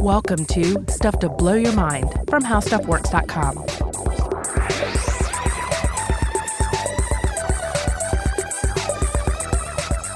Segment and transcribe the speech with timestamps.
[0.00, 3.64] Welcome to Stuff to Blow Your Mind from HowStuffWorks.com.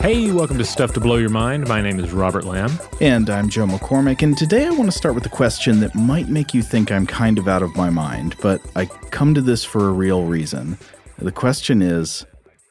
[0.02, 1.66] Hey, welcome to Stuff to Blow Your Mind.
[1.66, 2.78] My name is Robert Lamb.
[3.00, 6.28] And I'm Joe McCormick, and today I want to start with a question that might
[6.28, 9.64] make you think I'm kind of out of my mind, but I come to this
[9.64, 10.76] for a real reason.
[11.18, 12.26] The question is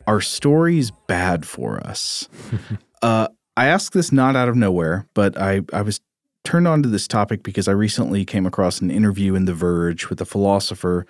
[0.05, 2.29] Are stories bad for us?
[3.01, 5.99] uh, I ask this not out of nowhere, but I, I was
[6.43, 10.09] turned on to this topic because I recently came across an interview in The Verge
[10.09, 11.07] with a philosopher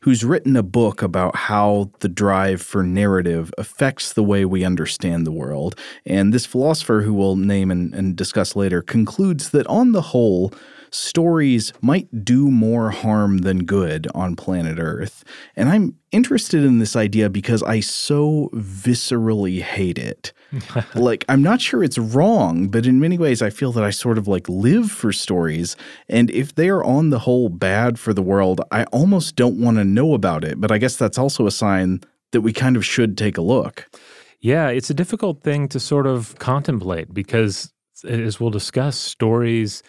[0.00, 5.26] who's written a book about how the drive for narrative affects the way we understand
[5.26, 5.78] the world.
[6.06, 10.54] And this philosopher, who we'll name and, and discuss later, concludes that on the whole,
[10.90, 15.24] stories might do more harm than good on planet Earth.
[15.56, 20.32] And I'm interested in this idea because I so viscerally hate it.
[20.94, 24.18] like, I'm not sure it's wrong, but in many ways, I feel that I sort
[24.18, 25.76] of like live for stories.
[26.08, 29.76] And if they are on the whole bad for the world, I almost don't want
[29.76, 30.60] to know about it.
[30.60, 32.00] But I guess that's also a sign
[32.32, 33.88] that we kind of should take a look.
[34.40, 37.72] Yeah, it's a difficult thing to sort of contemplate because,
[38.08, 39.82] as we'll discuss, stories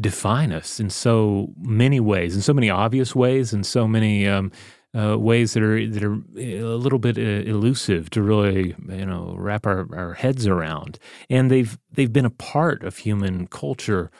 [0.00, 4.50] define us in so many ways, in so many obvious ways, in so many um,
[4.96, 9.34] uh, ways that are that are a little bit uh, elusive to really you know
[9.38, 10.98] wrap our, our heads around.
[11.28, 14.10] And they've they've been a part of human culture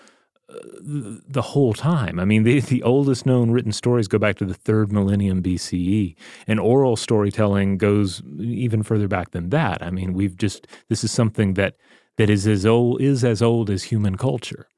[0.49, 0.55] uh,
[1.29, 2.21] the whole time.
[2.21, 6.15] I mean, the, the oldest known written stories go back to the third millennium BCE,
[6.47, 9.83] and oral storytelling goes even further back than that.
[9.83, 11.75] I mean, we've just this is something that
[12.17, 14.69] that is as old is as old as human culture.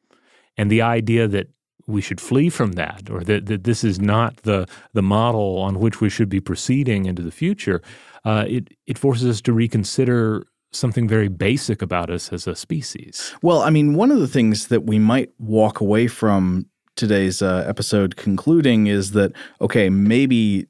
[0.57, 1.49] And the idea that
[1.87, 5.81] we should flee from that or that, that this is not the, the model on
[5.81, 7.83] which we should be proceeding into the future,
[8.25, 13.35] uh, it, it forces us to reconsider something very basic about us as a species.
[13.43, 17.65] Well, I mean, one of the things that we might walk away from today's uh,
[17.67, 20.67] episode concluding is that, okay, maybe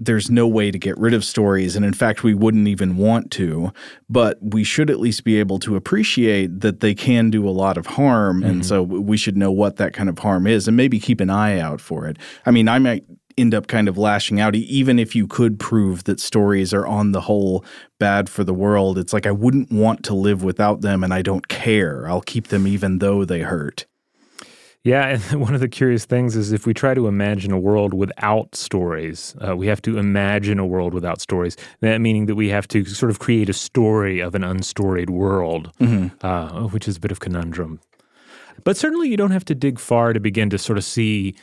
[0.00, 1.76] there's no way to get rid of stories.
[1.76, 3.70] And in fact, we wouldn't even want to.
[4.08, 7.76] But we should at least be able to appreciate that they can do a lot
[7.76, 8.40] of harm.
[8.40, 8.50] Mm-hmm.
[8.50, 11.28] And so we should know what that kind of harm is and maybe keep an
[11.28, 12.16] eye out for it.
[12.46, 13.04] I mean, I might
[13.36, 17.12] end up kind of lashing out, even if you could prove that stories are on
[17.12, 17.64] the whole
[17.98, 18.98] bad for the world.
[18.98, 22.08] It's like I wouldn't want to live without them and I don't care.
[22.08, 23.86] I'll keep them even though they hurt.
[24.82, 27.92] Yeah, and one of the curious things is if we try to imagine a world
[27.92, 31.56] without stories, uh, we have to imagine a world without stories.
[31.80, 35.72] That meaning that we have to sort of create a story of an unstoried world,
[35.78, 36.26] mm-hmm.
[36.26, 37.80] uh, which is a bit of conundrum.
[38.64, 41.34] But certainly, you don't have to dig far to begin to sort of see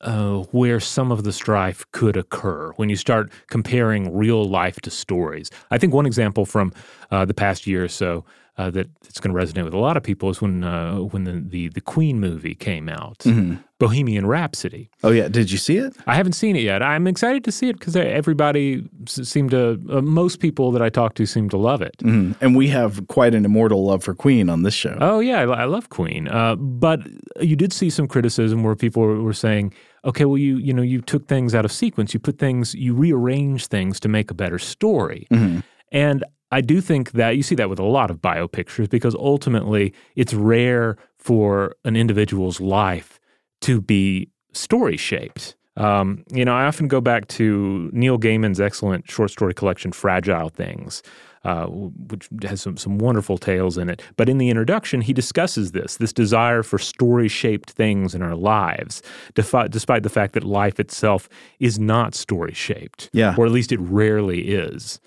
[0.00, 4.90] uh, where some of the strife could occur when you start comparing real life to
[4.90, 5.50] stories.
[5.70, 6.72] I think one example from
[7.10, 8.24] uh, the past year or so
[8.58, 11.24] uh, that it's going to resonate with a lot of people is when uh, when
[11.24, 13.56] the, the, the Queen movie came out, mm-hmm.
[13.78, 14.90] Bohemian Rhapsody.
[15.02, 15.96] Oh yeah, did you see it?
[16.06, 16.82] I haven't seen it yet.
[16.82, 21.16] I'm excited to see it because everybody seemed to, uh, most people that I talked
[21.16, 21.96] to seem to love it.
[21.98, 22.44] Mm-hmm.
[22.44, 24.98] And we have quite an immortal love for Queen on this show.
[25.00, 26.28] Oh yeah, I, I love Queen.
[26.28, 27.00] Uh, but
[27.40, 29.72] you did see some criticism where people were, were saying,
[30.04, 32.92] okay, well you you know you took things out of sequence, you put things, you
[32.92, 35.26] rearrange things to make a better story.
[35.30, 35.60] Mm-hmm.
[35.90, 39.94] And I do think that you see that with a lot of biopictures because ultimately
[40.14, 43.18] it's rare for an individual's life
[43.62, 45.56] to be story shaped.
[45.78, 50.50] Um, you know, I often go back to Neil Gaiman's excellent short story collection, Fragile
[50.50, 51.02] Things,
[51.44, 54.02] uh, which has some, some wonderful tales in it.
[54.16, 58.36] But in the introduction, he discusses this this desire for story shaped things in our
[58.36, 59.02] lives,
[59.34, 63.08] defi- despite the fact that life itself is not story shaped.
[63.14, 63.34] Yeah.
[63.38, 65.00] Or at least it rarely is.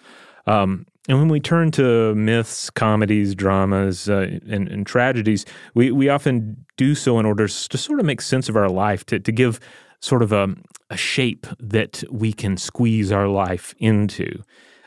[0.47, 5.45] Um, and when we turn to myths, comedies, dramas, uh, and, and, tragedies,
[5.75, 9.05] we, we often do so in order to sort of make sense of our life,
[9.07, 9.59] to, to give
[9.99, 10.55] sort of a,
[10.89, 14.43] a shape that we can squeeze our life into.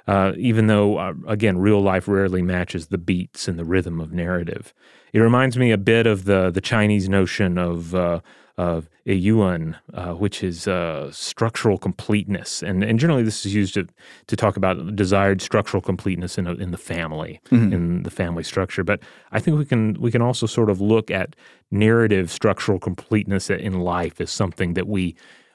[0.09, 4.11] Uh, even though, uh, again, real life rarely matches the beats and the rhythm of
[4.11, 4.73] narrative.
[5.13, 8.21] It reminds me a bit of the, the Chinese notion of uh,
[8.59, 13.73] of a yuan, uh, which is uh, structural completeness, and and generally this is used
[13.75, 13.87] to
[14.27, 17.73] to talk about desired structural completeness in a, in the family, mm-hmm.
[17.73, 18.83] in the family structure.
[18.85, 19.01] But
[19.33, 21.37] I think we can we can also sort of look at
[21.71, 25.15] narrative structural completeness in life as something that we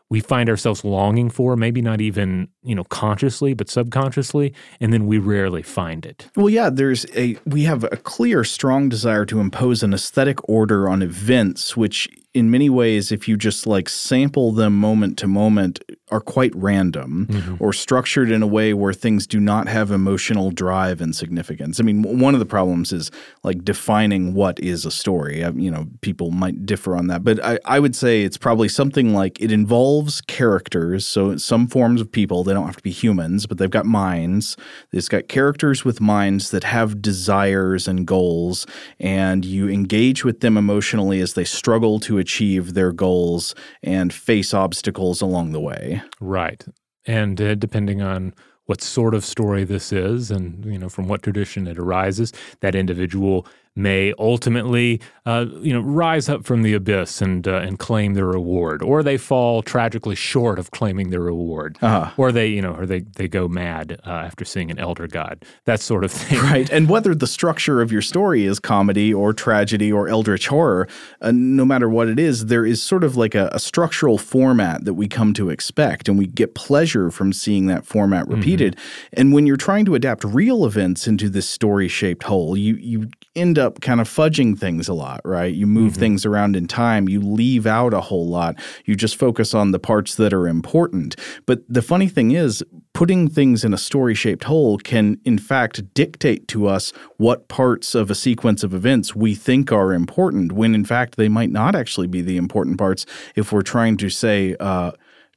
[0.09, 5.07] we find ourselves longing for, maybe not even, you know, consciously, but subconsciously, and then
[5.07, 6.29] we rarely find it.
[6.35, 10.88] Well, yeah, there's a we have a clear strong desire to impose an aesthetic order
[10.88, 15.80] on events which in many ways, if you just like sample them moment to moment,
[16.09, 17.56] are quite random mm-hmm.
[17.59, 21.80] or structured in a way where things do not have emotional drive and significance.
[21.80, 23.09] I mean, one of the problems is
[23.44, 25.44] like defining what is a story.
[25.44, 28.68] I, you know, people might differ on that, but I, I would say it's probably
[28.68, 31.07] something like it involves characters.
[31.07, 34.56] So some forms of people, they don't have to be humans, but they've got minds.
[34.91, 38.68] It's got characters with minds that have desires and goals,
[39.00, 43.53] and you engage with them emotionally as they struggle to achieve their goals
[43.83, 46.01] and face obstacles along the way.
[46.19, 46.65] Right.
[47.05, 48.33] And uh, depending on
[48.65, 52.31] what sort of story this is and you know from what tradition it arises
[52.61, 57.79] that individual may ultimately, uh, you know, rise up from the abyss and uh, and
[57.79, 62.11] claim their reward, or they fall tragically short of claiming their reward, uh-huh.
[62.17, 65.43] or they, you know, or they they go mad uh, after seeing an elder god,
[65.65, 66.41] that sort of thing.
[66.43, 70.89] Right, and whether the structure of your story is comedy or tragedy or eldritch horror,
[71.21, 74.83] uh, no matter what it is, there is sort of like a, a, structural format
[74.83, 78.35] that we come to expect, and we get pleasure from seeing that format mm-hmm.
[78.35, 78.75] repeated.
[78.75, 79.19] Mm-hmm.
[79.21, 83.09] And when you're trying to adapt real events into this story shaped whole, you you
[83.35, 85.54] end up kind of fudging things a lot, right?
[85.54, 86.00] You move mm-hmm.
[86.00, 88.56] things around in time, you leave out a whole lot.
[88.86, 91.15] You just focus on the parts that are important.
[91.45, 92.63] But the funny thing is,
[92.94, 97.95] putting things in a story shaped whole can, in fact, dictate to us what parts
[97.95, 101.75] of a sequence of events we think are important, when in fact they might not
[101.75, 103.06] actually be the important parts
[103.36, 104.92] if we're trying to say, uh,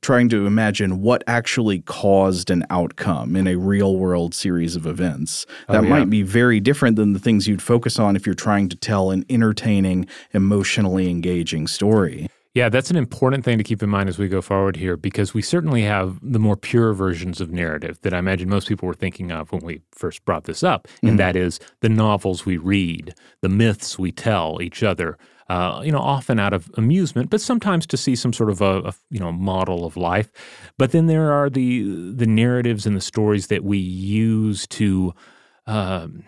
[0.07, 5.45] trying to imagine what actually caused an outcome in a real world series of events.
[5.69, 5.91] Oh, that oh, yeah.
[5.91, 9.11] might be very different than the things you'd focus on if you're trying to tell
[9.11, 12.29] an entertaining, emotionally engaging story.
[12.55, 15.35] Yeah, that's an important thing to keep in mind as we go forward here because
[15.35, 18.95] we certainly have the more pure versions of narrative that I imagine most people were
[18.95, 21.09] thinking of when we first brought this up, mm-hmm.
[21.09, 23.13] and that is the novels we read,
[23.43, 27.87] the myths we tell each other, uh, you know, often out of amusement, but sometimes
[27.87, 30.31] to see some sort of a, a, you know model of life.
[30.77, 35.15] But then there are the the narratives and the stories that we use to.
[35.67, 36.25] Um,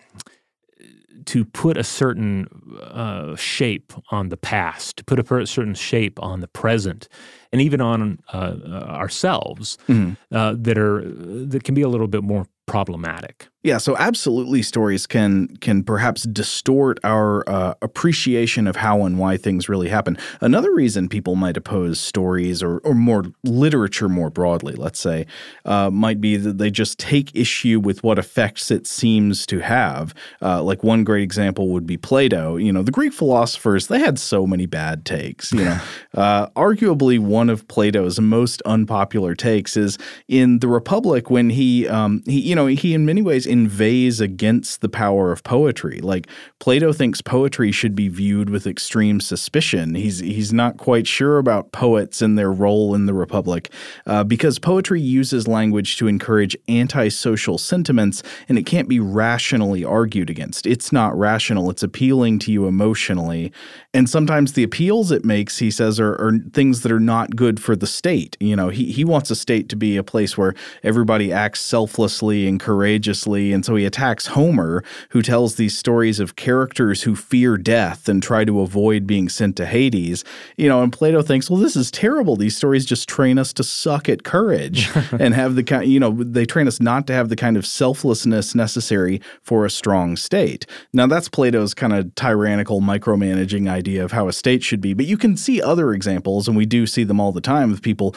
[1.25, 2.47] to put a certain
[2.81, 7.07] uh, shape on the past, to put a certain shape on the present,
[7.51, 8.55] and even on uh,
[8.87, 10.13] ourselves, mm-hmm.
[10.35, 13.48] uh, that are that can be a little bit more problematic.
[13.61, 19.35] Yeah, so absolutely, stories can can perhaps distort our uh, appreciation of how and why
[19.35, 20.17] things really happen.
[20.39, 25.25] Another reason people might oppose stories or or more literature more broadly, let's say,
[25.65, 30.13] uh, might be that they just take issue with what effects it seems to have.
[30.41, 32.55] Uh, like one great example would be Plato.
[32.55, 35.51] You know, the Greek philosophers they had so many bad takes.
[35.51, 35.79] You know,
[36.15, 39.97] uh, arguably one of Plato's most unpopular takes is
[40.29, 44.81] in the Republic when he um, he you know he in many ways inveighs against
[44.81, 45.99] the power of poetry.
[45.99, 46.27] Like
[46.59, 49.95] Plato thinks poetry should be viewed with extreme suspicion.
[49.95, 53.71] He's he's not quite sure about poets and their role in the republic
[54.05, 60.29] uh, because poetry uses language to encourage antisocial sentiments, and it can't be rationally argued
[60.29, 60.65] against.
[60.65, 61.69] It's not rational.
[61.69, 63.51] It's appealing to you emotionally,
[63.93, 67.59] and sometimes the appeals it makes, he says, are, are things that are not good
[67.61, 68.37] for the state.
[68.39, 70.53] You know, he he wants a state to be a place where
[70.83, 76.35] everybody acts selflessly and courageously and so he attacks Homer, who tells these stories of
[76.35, 80.23] characters who fear death and try to avoid being sent to Hades.
[80.57, 82.35] You know, and Plato thinks, well, this is terrible.
[82.35, 84.89] These stories just train us to suck at courage
[85.19, 87.65] and have the kind, you know, they train us not to have the kind of
[87.65, 90.65] selflessness necessary for a strong state.
[90.93, 94.93] Now, that's Plato's kind of tyrannical, micromanaging idea of how a state should be.
[94.93, 97.81] But you can see other examples, and we do see them all the time of
[97.81, 98.15] people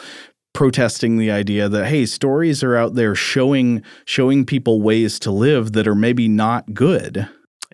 [0.53, 5.73] protesting the idea that hey stories are out there showing showing people ways to live
[5.73, 7.27] that are maybe not good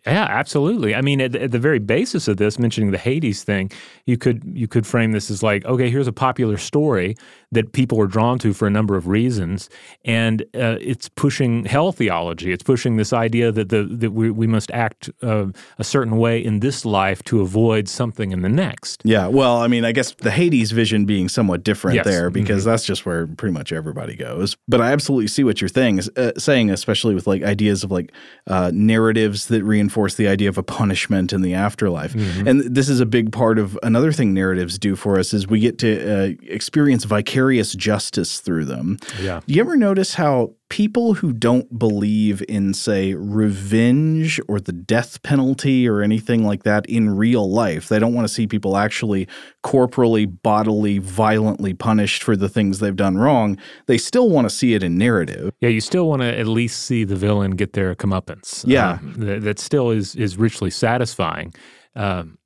[0.06, 0.96] yeah, absolutely.
[0.96, 3.72] I mean, at, at, the very basis of this, mentioning the Hades thing,
[4.06, 7.16] you could you could frame this as like, okay, here's a popular story
[7.52, 9.70] that people are drawn to for a number of reasons,
[10.06, 12.52] and uh, it's pushing hell theology.
[12.52, 16.44] It's pushing this idea that the that we, we must act uh, a certain way
[16.44, 19.02] in this life to avoid something in the next.
[19.04, 22.06] Yeah, well, I mean, I guess the Hades vision being somewhat different yes.
[22.06, 22.72] there because mm-hmm.
[22.72, 24.58] that's just where pretty much everybody goes.
[24.68, 28.12] But I absolutely see what you're saying, uh, saying especially with like ideas of like
[28.48, 32.14] uh, narratives that reinforce reinforce the idea of a punishment in the afterlife.
[32.14, 32.48] Mm-hmm.
[32.48, 35.60] And this is a big part of another thing narratives do for us is we
[35.60, 37.39] get to uh, experience vicarious
[37.76, 38.98] justice through them.
[39.22, 39.42] Yeah.
[39.46, 45.22] Do you ever notice how people who don't believe in, say, revenge or the death
[45.24, 49.28] penalty or anything like that in real life, they don't want to see people actually
[49.64, 53.58] corporally, bodily, violently punished for the things they've done wrong.
[53.88, 55.54] They still want to see it in narrative.
[55.60, 58.64] Yeah, you still want to at least see the villain get their comeuppance.
[58.66, 58.92] Yeah.
[58.92, 61.54] Um, that, that, still is, is richly satisfying.
[61.96, 62.38] Um,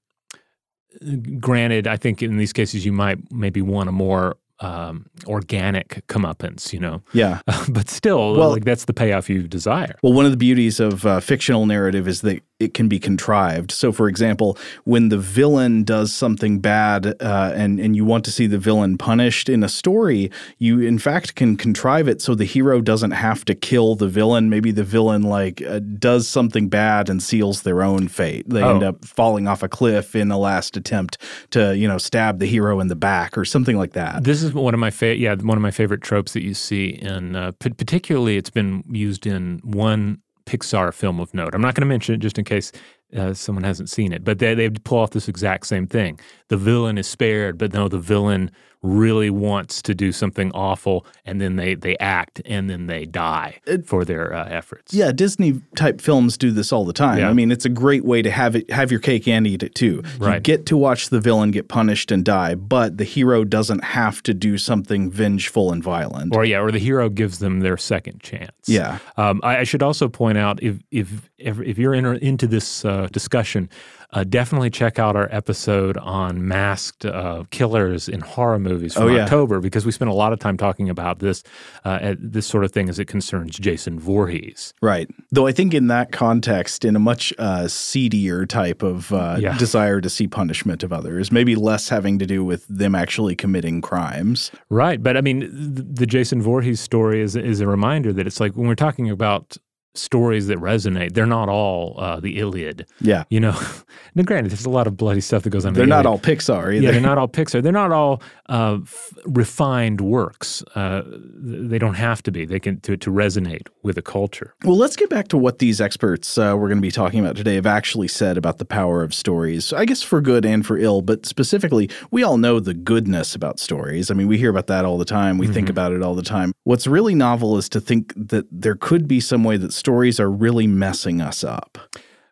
[1.39, 6.71] granted, I think in these cases you might maybe want a more um, organic comeuppance,
[6.73, 7.01] you know.
[7.13, 7.41] Yeah.
[7.69, 9.95] but still, Well- like that's the payoff you desire.
[10.03, 13.71] Well, one of the beauties of uh, fictional narrative is that it can be contrived.
[13.71, 18.31] So, for example, when the villain does something bad uh, and and you want to
[18.31, 22.45] see the villain punished in a story, you in fact can contrive it so the
[22.45, 24.49] hero doesn't have to kill the villain.
[24.49, 28.47] Maybe the villain like uh, does something bad and seals their own fate.
[28.49, 28.89] They end Oh.
[28.89, 31.17] up falling off a cliff in a last attempt
[31.51, 34.23] to you know stab the hero in the back or something like that.
[34.23, 36.89] This is one of my fa- yeah one of my favorite tropes that you see
[36.89, 41.55] in uh, p- particularly it's been used in one Pixar film of note.
[41.55, 42.71] I'm not going to mention it just in case
[43.15, 46.19] uh, someone hasn't seen it, but they they pull off this exact same thing.
[46.49, 48.51] The villain is spared, but no, the villain
[48.83, 53.59] really wants to do something awful, and then they they act, and then they die
[53.85, 54.93] for their uh, efforts.
[54.93, 57.19] Yeah, Disney type films do this all the time.
[57.19, 57.29] Yeah.
[57.29, 59.73] I mean, it's a great way to have it have your cake and eat it
[59.73, 60.03] too.
[60.21, 64.21] You get to watch the villain get punished and die, but the hero doesn't have
[64.23, 66.35] to do something vengeful and violent.
[66.35, 68.51] Or yeah, or the hero gives them their second chance.
[68.67, 68.99] Yeah.
[69.17, 72.83] Um, I, I should also point out if if if, if you're in, into this
[72.85, 73.69] uh, discussion,
[74.13, 79.07] uh, definitely check out our episode on masked uh, killers in horror movies from Oh,
[79.07, 79.23] yeah.
[79.23, 81.43] October because we spent a lot of time talking about this
[81.83, 84.73] uh, this sort of thing as it concerns Jason Voorhees.
[84.81, 85.09] Right.
[85.31, 89.57] Though I think in that context, in a much uh, seedier type of uh, Yeah.
[89.57, 93.81] desire to see punishment of others, maybe less having to do with them actually committing
[93.81, 94.51] crimes.
[94.69, 98.39] Right, but I mean, th- the Jason Voorhees story is is a reminder that it's
[98.39, 99.57] like when we're talking about
[99.95, 102.87] stories that resonate, they're not all uh, the Iliad.
[102.99, 103.23] Yeah.
[103.29, 103.59] You know,
[104.15, 105.73] now granted, there's a lot of bloody stuff that goes on.
[105.73, 106.07] They're the not Iliad.
[106.07, 106.85] all Pixar either.
[106.85, 107.61] Yeah, they're not all Pixar.
[107.61, 110.63] They're not all uh, f- refined works.
[110.75, 112.45] Uh, they don't have to be.
[112.45, 114.53] They can to, to resonate with a culture.
[114.63, 117.35] Well, let's get back to what these experts uh, we're going to be talking about
[117.35, 119.73] today have actually said about the power of stories.
[119.73, 123.59] I guess for good and for ill, but specifically, we all know the goodness about
[123.59, 124.09] stories.
[124.09, 125.37] I mean, we hear about that all the time.
[125.37, 126.53] We think about it all the time.
[126.63, 130.31] What's really novel is to think that there could be some way that stories are
[130.31, 131.77] really messing us up.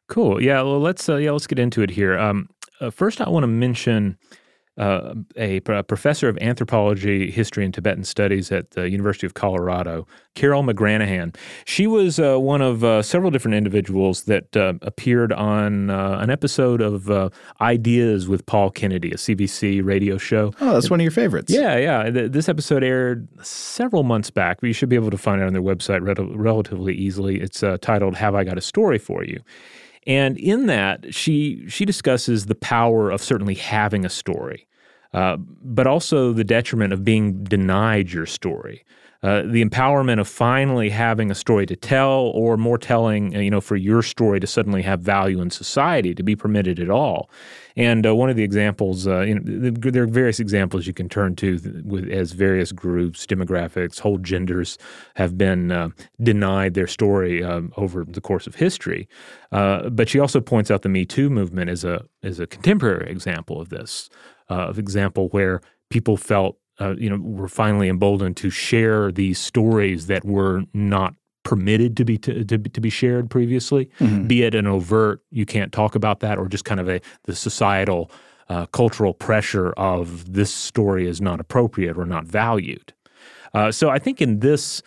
[0.08, 0.41] Cool.
[0.41, 0.62] Yeah.
[0.62, 2.17] Well, let's uh, yeah let's get into it here.
[2.17, 4.17] Um, uh, first, I want to mention.
[4.81, 10.07] Uh, a, a professor of anthropology, history, and Tibetan studies at the University of Colorado,
[10.33, 11.35] Carol McGranahan.
[11.65, 16.29] She was uh, one of uh, several different individuals that uh, appeared on uh, an
[16.31, 17.29] episode of uh,
[17.61, 20.51] Ideas with Paul Kennedy, a CBC radio show.
[20.59, 21.53] Oh, that's one of your favorites.
[21.53, 22.09] Yeah, yeah.
[22.09, 25.45] Th- This episode aired several months back, but you should be able to find it
[25.45, 27.39] on their website rel- relatively easily.
[27.39, 29.41] It's uh, titled "Have I Got a Story for You?"
[30.07, 34.65] And in that, she she discusses the power of certainly having a story,
[35.13, 38.84] uh, but also the detriment of being denied your story.
[39.24, 43.51] Uh, the empowerment of finally having a story to tell, or more telling, uh, you
[43.51, 47.30] know, for your story to suddenly have value in society, to be permitted at all.
[47.75, 51.08] And uh, one of the examples, uh, you know, there are various examples you can
[51.08, 54.80] turn to with, as various groups, demographics, whole genders
[55.13, 55.89] have been uh,
[56.24, 59.08] denied their story um, over the course of history.
[59.51, 63.12] Uh, but she also points out the Me Too movement as a as a contemporary
[63.12, 64.10] example of this,
[64.55, 70.08] of example where people felt, uh, you know, were finally emboldened to share these stories
[70.08, 73.89] that were not permitted to be to, to, be- to be shared previously,
[74.27, 77.36] be it an overt you can't talk about that, or just kind of a the
[77.36, 78.12] societal
[78.50, 82.93] uh, cultural pressure of this story is not appropriate or not valued.
[83.53, 84.84] Uh, so I think in this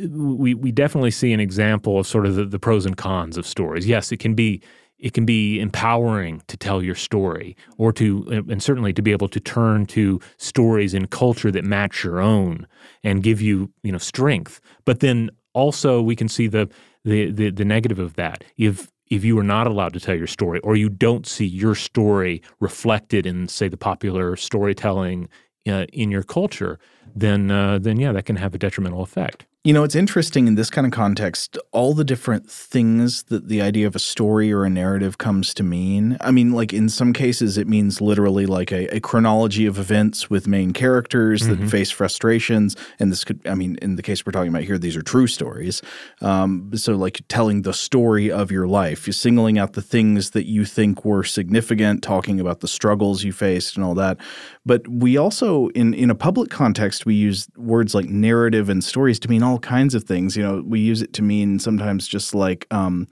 [0.00, 3.46] we we definitely see an example of sort of the, the pros and cons of
[3.46, 3.86] stories.
[3.86, 4.62] Yes, it can be
[4.98, 9.28] it can be empowering to tell your story, or to and certainly to be able
[9.28, 12.66] to turn to stories and culture that match your own
[13.04, 14.60] and give you you know strength.
[14.84, 16.68] But then also we can see the
[17.04, 20.26] the the, the negative of that if if you are not allowed to tell your
[20.26, 25.28] story or you don't see your story reflected in say the popular storytelling
[25.66, 26.78] uh, in your culture
[27.14, 30.54] then uh, then yeah that can have a detrimental effect You know, it's interesting in
[30.54, 34.64] this kind of context, all the different things that the idea of a story or
[34.64, 36.16] a narrative comes to mean.
[36.20, 40.30] I mean, like in some cases, it means literally like a, a chronology of events
[40.30, 42.76] with main characters that face frustrations.
[43.00, 45.26] And this could, I mean, in the case we're talking about here, these are true
[45.26, 45.82] stories.
[46.20, 50.46] Um, so, like telling the story of your life, you're singling out the things that
[50.46, 54.18] you think were significant, talking about the struggles you faced and all that.
[54.64, 59.18] But we also, in, in a public context, we use words like narrative and stories
[59.20, 60.36] to mean all kinds of things.
[60.36, 63.08] You know, we use it to mean sometimes just like um,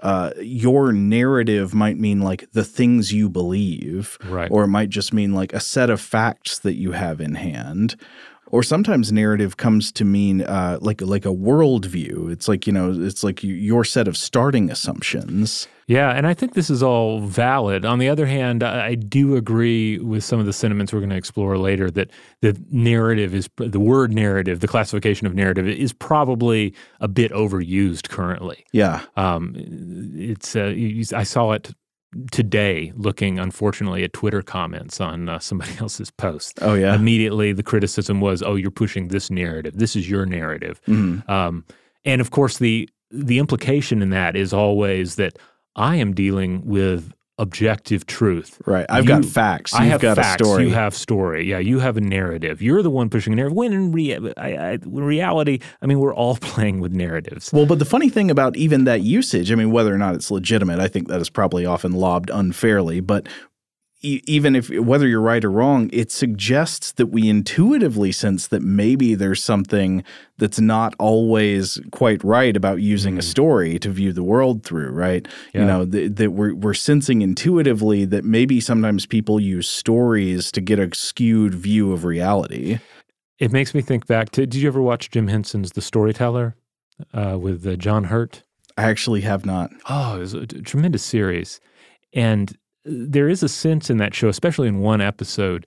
[0.00, 4.50] uh, your narrative might mean like the things you believe, Right.
[4.50, 7.96] or it might just mean like a set of facts that you have in hand.
[8.52, 12.30] Or sometimes narrative comes to mean uh, like like a worldview.
[12.30, 15.66] It's like you know, it's like your set of starting assumptions.
[15.88, 17.84] Yeah, and I think this is all valid.
[17.84, 21.16] On the other hand, I do agree with some of the sentiments we're going to
[21.16, 26.72] explore later that the narrative is the word narrative, the classification of narrative is probably
[27.00, 28.64] a bit overused currently.
[28.72, 29.54] Yeah, um,
[30.14, 30.74] it's uh,
[31.14, 31.72] I saw it
[32.30, 36.58] today looking unfortunately at twitter comments on uh, somebody else's post.
[36.62, 36.94] Oh yeah?
[36.94, 39.78] Immediately the criticism was oh you're pushing this narrative.
[39.78, 40.80] This is your narrative.
[40.86, 41.30] Mm-hmm.
[41.30, 41.64] um,
[42.04, 45.38] and of course the the implication in that is always that
[45.76, 48.62] i am dealing with objective truth.
[48.64, 48.86] Right.
[48.88, 49.72] I've you, got facts.
[49.72, 50.40] You've I have got facts.
[50.40, 50.64] a story.
[50.64, 51.48] You have story.
[51.48, 51.58] Yeah.
[51.58, 52.62] You have a narrative.
[52.62, 53.56] You're the one pushing a narrative.
[53.56, 57.52] When in, rea- I, I, in reality, I mean, we're all playing with narratives.
[57.52, 60.30] Well, but the funny thing about even that usage, I mean, whether or not it's
[60.30, 63.00] legitimate, I think that is probably often lobbed unfairly.
[63.00, 63.28] But
[64.02, 69.14] even if whether you're right or wrong, it suggests that we intuitively sense that maybe
[69.14, 70.02] there's something
[70.38, 73.18] that's not always quite right about using mm.
[73.18, 75.28] a story to view the world through, right?
[75.54, 75.60] Yeah.
[75.60, 80.60] You know, th- that we're we're sensing intuitively that maybe sometimes people use stories to
[80.60, 82.80] get a skewed view of reality.
[83.38, 84.46] It makes me think back to.
[84.46, 86.56] Did you ever watch Jim Henson's The Storyteller
[87.14, 88.42] uh, with uh, John Hurt?
[88.76, 89.70] I actually have not.
[89.88, 91.60] Oh, it was a tremendous series,
[92.12, 95.66] and there is a sense in that show, especially in one episode,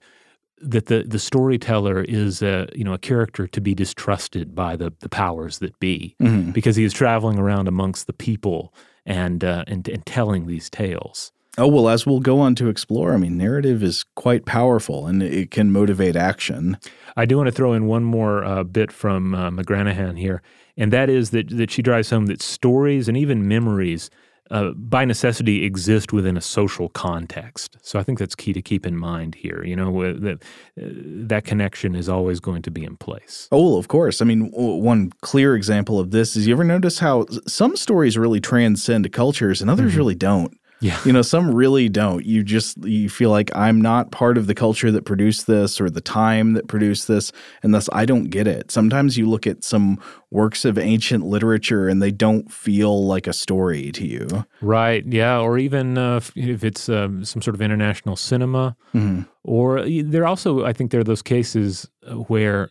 [0.58, 4.92] that the the storyteller is a you know a character to be distrusted by the
[5.00, 6.50] the powers that be mm-hmm.
[6.50, 8.72] because he is traveling around amongst the people
[9.04, 11.32] and, uh, and and telling these tales.
[11.58, 15.22] Oh well, as we'll go on to explore, I mean, narrative is quite powerful and
[15.22, 16.76] it can motivate action.
[17.16, 20.42] I do want to throw in one more uh, bit from uh, McGranahan here,
[20.76, 24.10] and that is that that she drives home that stories and even memories
[24.50, 27.76] uh, by necessity exist within a social context.
[27.82, 29.64] So I think that's key to keep in mind here.
[29.64, 30.42] You know that
[30.80, 30.86] uh,
[31.28, 33.48] that connection is always going to be in place.
[33.52, 34.22] Oh, of course.
[34.22, 38.40] I mean, one clear example of this is you ever notice how some stories really
[38.40, 39.98] transcend cultures and others mm-hmm.
[39.98, 40.58] really don't.
[40.80, 40.98] Yeah.
[41.04, 42.24] You know, some really don't.
[42.24, 45.88] You just you feel like I'm not part of the culture that produced this or
[45.88, 48.70] the time that produced this and thus I don't get it.
[48.70, 49.98] Sometimes you look at some
[50.30, 54.44] works of ancient literature and they don't feel like a story to you.
[54.60, 55.04] Right.
[55.06, 59.22] Yeah, or even uh, if it's um, some sort of international cinema mm-hmm.
[59.44, 62.70] or there also I think there are those cases uh, where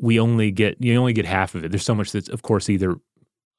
[0.00, 1.70] we only get you only get half of it.
[1.70, 2.96] There's so much that's of course either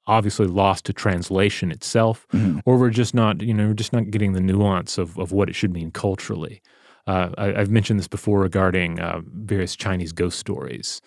[0.08, 2.60] obviously lost to translation itself, mm-hmm.
[2.66, 5.50] or we're just not, you know, we're just not getting the nuance of, of what
[5.50, 6.62] it should mean culturally.
[7.08, 11.02] Uh, I, have mentioned this before regarding uh, various Chinese ghost stories,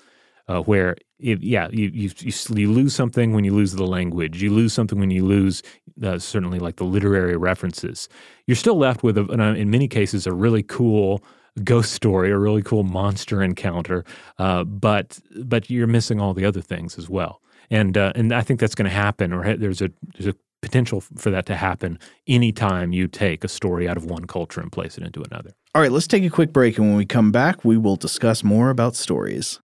[0.48, 4.42] uh, where if, yeah, you, you, you you lose something when you lose the language,
[4.42, 5.62] you lose something when you lose
[6.02, 8.08] uh, certainly like the literary references.
[8.46, 11.22] You're still left with, a, in many cases, a really cool
[11.62, 14.04] ghost story, a really cool monster encounter,
[14.38, 18.42] uh, but but you're missing all the other things as well and uh, and I
[18.42, 21.98] think that's going to happen, or there's a there's a potential for that to happen
[22.26, 25.50] anytime you take a story out of one culture and place it into another.
[25.74, 28.42] All right, let's take a quick break, and when we come back, we will discuss
[28.42, 29.60] more about stories.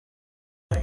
[0.72, 0.80] All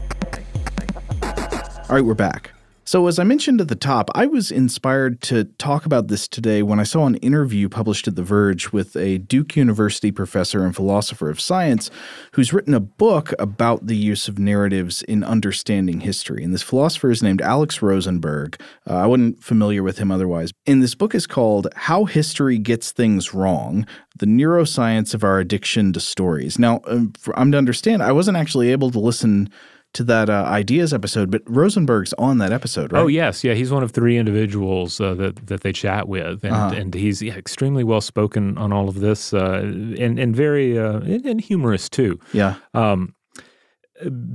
[1.96, 2.52] right, we're back.
[2.84, 6.64] So, as I mentioned at the top, I was inspired to talk about this today
[6.64, 10.74] when I saw an interview published at The Verge with a Duke University professor and
[10.74, 11.92] philosopher of science
[12.32, 16.42] who's written a book about the use of narratives in understanding history.
[16.42, 18.60] And this philosopher is named Alex Rosenberg.
[18.90, 20.50] Uh, I wasn't familiar with him otherwise.
[20.66, 23.86] And this book is called How History Gets Things Wrong
[24.18, 26.58] The Neuroscience of Our Addiction to Stories.
[26.58, 29.50] Now, um, I'm to understand, I wasn't actually able to listen
[29.94, 33.00] to that uh, ideas episode, but Rosenberg's on that episode, right?
[33.00, 36.54] Oh yes, yeah, he's one of three individuals uh, that that they chat with, and,
[36.54, 36.74] uh-huh.
[36.74, 41.00] and he's yeah, extremely well spoken on all of this, uh, and and very uh,
[41.00, 42.18] and, and, humorous too.
[42.32, 42.56] Yeah.
[42.74, 43.14] Um,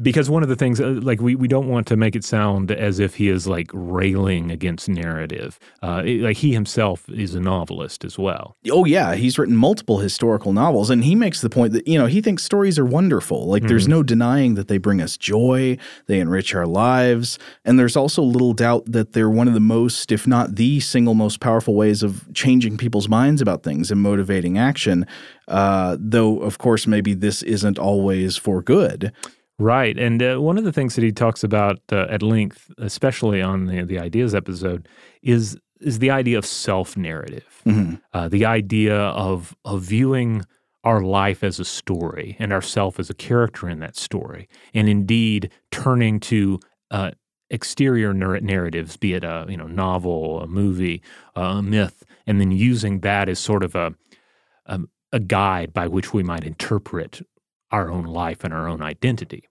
[0.02, 2.72] because one of the things uh, like we, we don't want to make it sound
[2.72, 5.60] as if he is like railing against narrative.
[5.82, 8.56] Uh, it, like he himself is a novelist as well.
[8.72, 12.06] Oh yeah he's written multiple historical novels and he makes the point that you know
[12.06, 13.48] he thinks stories are wonderful.
[13.48, 13.70] Like mm-hmm.
[13.70, 18.22] there's no denying that they bring us joy they enrich our lives and there's also
[18.22, 22.04] little doubt that they're one of the most if not the single most powerful ways
[22.04, 25.06] of changing people's minds about things and motivating action
[25.47, 29.12] uh, though of course maybe this isn't always for good
[29.60, 29.97] Right.
[29.97, 33.65] And uh, one of the things that he talks about uh, at length, especially on
[33.65, 34.88] the, the ideas episode,
[35.23, 37.95] is is the idea of self narrative, mm-hmm.
[38.13, 40.45] uh, the idea of of viewing
[40.83, 45.51] our life as a story and ourself as a character in that story, and indeed
[45.71, 46.60] turning to
[46.91, 47.12] uh,
[47.49, 51.01] exterior narratives, be it a you know novel, a movie,
[51.36, 53.95] a myth, and then using that as sort of a,
[54.67, 54.81] a,
[55.12, 57.22] a guide by which we might interpret
[57.72, 59.48] our own life and our own identity.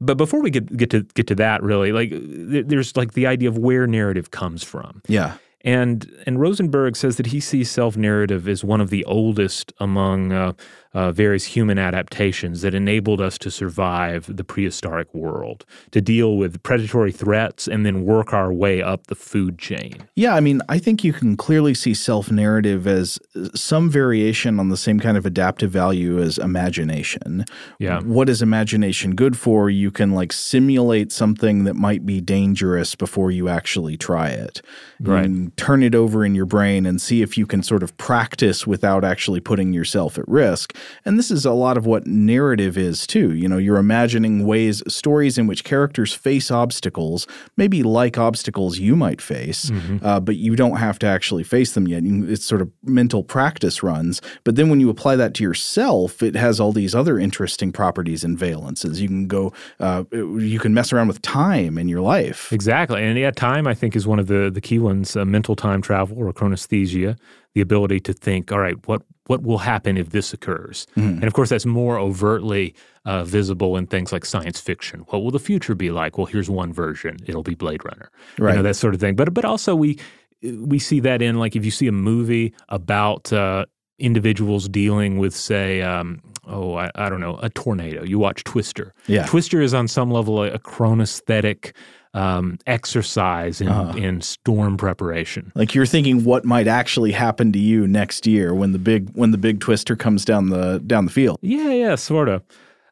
[0.00, 3.48] But before we get get to get to that, really, like there's like the idea
[3.48, 5.02] of where narrative comes from.
[5.08, 5.34] Yeah.
[5.62, 10.32] And and Rosenberg says that he sees self narrative as one of the oldest among
[10.32, 10.54] uh,
[10.92, 16.62] uh, various human adaptations that enabled us to survive the prehistoric world, to deal with
[16.62, 19.94] predatory threats, and then work our way up the food chain.
[20.16, 24.58] Yeah, I mean, I think you can clearly see self narrative as uh, some variation
[24.58, 27.44] on the same kind of adaptive value as imagination.
[27.78, 28.00] Yeah.
[28.00, 29.70] What is imagination good for?
[29.70, 34.60] You can like simulate something that might be dangerous before you actually try it.
[35.00, 35.24] Right.
[35.24, 38.66] And turn it over in your brain and see if you can sort of practice
[38.66, 40.76] without actually putting yourself at risk.
[41.04, 43.32] And this is a lot of what narrative is too.
[43.34, 48.96] You know, you're imagining ways, stories in which characters face obstacles, maybe like obstacles you
[48.96, 50.04] might face, Mm-hmm.
[50.04, 52.02] uh, but you don't have to actually face them yet.
[52.04, 54.20] It's sort of mental practice runs.
[54.44, 58.24] But then when you apply that to yourself, it has all these other interesting properties
[58.24, 58.98] and valences.
[59.00, 62.52] You can go, uh, you can mess around with time in your life.
[62.52, 63.02] Exactly.
[63.02, 65.82] And yeah, time, I think, is one of the, the key ones uh, mental time
[65.82, 67.16] travel or chronesthesia,
[67.54, 70.86] the ability to think, all right, what, what will happen if this occurs?
[71.14, 75.00] And of course, that's more overtly uh, visible in things like science fiction.
[75.08, 76.16] What will the future be like?
[76.16, 77.16] Well, here's one version.
[77.26, 78.10] It'll be Blade Runner.
[78.52, 79.16] You know, that sort of thing.
[79.16, 79.98] But, but also, we,
[80.42, 83.66] we see that in, like, if you see a movie about uh,
[83.98, 88.94] individuals dealing with, say, um, oh, I, I don't know, a tornado, you watch Twister.
[89.08, 89.26] Yeah.
[89.26, 91.72] Twister is on some level a, a chronesthetic
[92.14, 93.96] um, exercise in, Uh-huh.
[93.96, 95.52] in storm preparation.
[95.54, 99.30] Like you're thinking what might actually happen to you next year when the big when
[99.30, 101.38] the big twister comes down the down the field.
[101.42, 102.42] Yeah, yeah, sort of.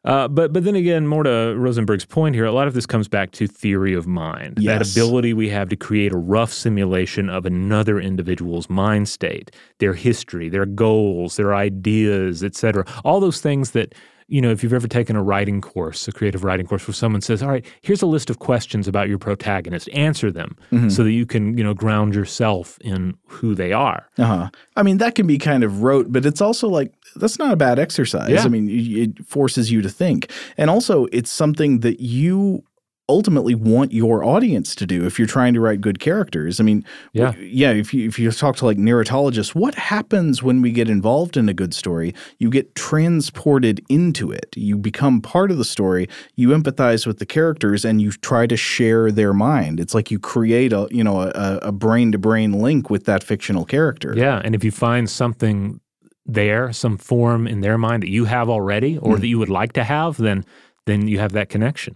[0.05, 3.09] Uh, but but then again, more to Rosenberg's point here, a lot of this comes
[3.09, 4.57] back to theory of mind.
[4.63, 9.93] That ability we have to create a rough simulation of another individual's mind state, their
[9.93, 12.85] history, their goals, their ideas, etc.
[13.03, 13.93] All those things that
[14.29, 17.21] you know, if you've ever taken a writing course, a creative writing course, where someone
[17.21, 19.89] says, "All right, here's a list of questions about your protagonist.
[19.91, 20.55] Answer them
[20.89, 24.49] so that you can, you know, ground yourself in who they are." Uh-huh.
[24.75, 27.55] I mean, that can be kind of rote, but it's also like that's not a
[27.55, 28.29] bad exercise.
[28.29, 28.43] Yeah.
[28.43, 30.31] I mean, it forces you to think.
[30.57, 32.63] And also, it's something that you
[33.09, 36.59] ultimately want your audience to do if you're trying to write good characters.
[36.59, 37.31] I mean, Yeah.
[37.31, 40.89] w- yeah, if you if you talk to like narratologists, what happens when we get
[40.89, 42.13] involved in a good story?
[42.37, 44.55] You get transported into it.
[44.55, 46.07] You become part of the story.
[46.35, 49.79] You empathize with the characters and you try to share their mind.
[49.79, 53.23] It's like you create a, you know, a, a brain to brain link with that
[53.23, 54.13] fictional character.
[54.15, 55.81] Yeah, and if you find something
[56.25, 59.21] there, some form in their mind that you have already or hmm.
[59.21, 60.45] that you would like to have, then
[60.85, 61.95] then you have that connection.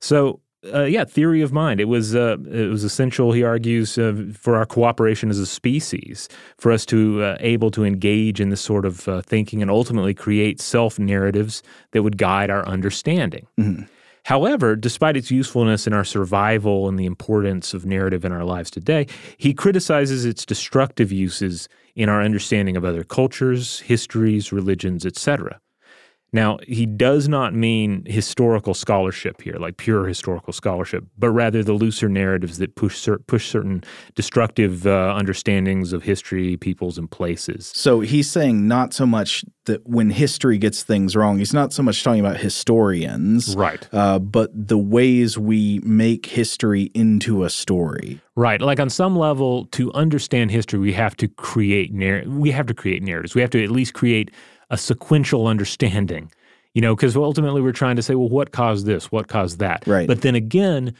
[0.00, 0.40] So,
[0.72, 1.80] uh, yeah, theory of mind.
[1.80, 3.32] It was uh, it was essential.
[3.32, 6.28] He argues uh, for our cooperation as a species,
[6.58, 10.14] for us to uh, able to engage in this sort of uh, thinking and ultimately
[10.14, 13.46] create self narratives that would guide our understanding.
[14.24, 18.72] However, despite its usefulness in our survival and the importance of narrative in our lives
[18.72, 19.06] today,
[19.36, 25.60] he criticizes its destructive uses in our understanding of other cultures, histories, religions, etc.
[26.36, 31.72] Now, he does not mean historical scholarship here, like pure historical scholarship, but rather the
[31.72, 33.82] looser narratives that push cer- push certain
[34.14, 37.72] destructive uh, understandings of history, peoples, and places.
[37.74, 41.82] So he's saying not so much that when history gets things wrong, he's not so
[41.82, 43.88] much talking about historians, Right.
[43.92, 48.20] uh, but the ways we make history into a story.
[48.36, 48.60] Right.
[48.60, 52.74] Like on some level, to understand history, we have to create narr- we have to
[52.74, 53.34] create narratives.
[53.34, 54.30] We have to at least create
[54.70, 56.30] a sequential understanding.
[56.74, 59.10] You know, because ultimately we're trying to say, well, what caused this?
[59.10, 59.86] What caused that?
[59.86, 60.06] Right.
[60.06, 60.94] But then again,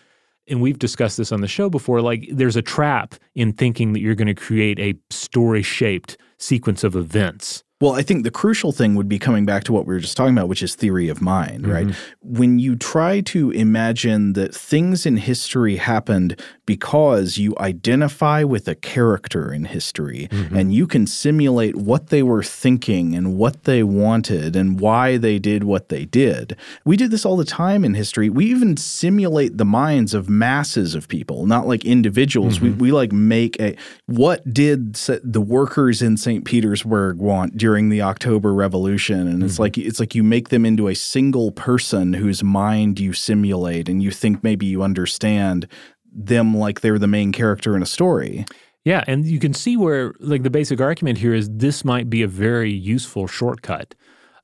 [0.48, 4.00] and we've discussed this on the show before, like there's a trap in thinking that
[4.00, 7.62] you're going to create a story shaped sequence of events.
[7.78, 10.16] Well, I think the crucial thing would be coming back to what we were just
[10.16, 11.72] talking about, which is theory of mind, mm-hmm.
[11.72, 11.94] right?
[12.22, 18.74] When you try to imagine that things in history happened because you identify with a
[18.74, 20.56] character in history mm-hmm.
[20.56, 25.38] and you can simulate what they were thinking and what they wanted and why they
[25.38, 26.56] did what they did.
[26.86, 28.30] We do this all the time in history.
[28.30, 32.58] We even simulate the minds of masses of people, not like individuals.
[32.58, 32.78] We, mm-hmm.
[32.78, 36.44] we like make a what did the workers in St.
[36.46, 39.26] Petersburg want during the October Revolution?
[39.26, 43.12] And it's like it's like you make them into a single person whose mind you
[43.12, 45.66] simulate and you think maybe you understand
[46.12, 48.44] them like they're the main character in a story.
[48.84, 52.22] Yeah, and you can see where like the basic argument here is this might be
[52.22, 53.96] a very useful shortcut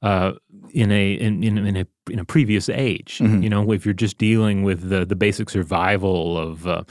[0.03, 0.33] uh,
[0.73, 3.21] in a in, in, in a in a previous age.
[3.21, 6.83] You know, if you're just dealing with the the basic survival of uh,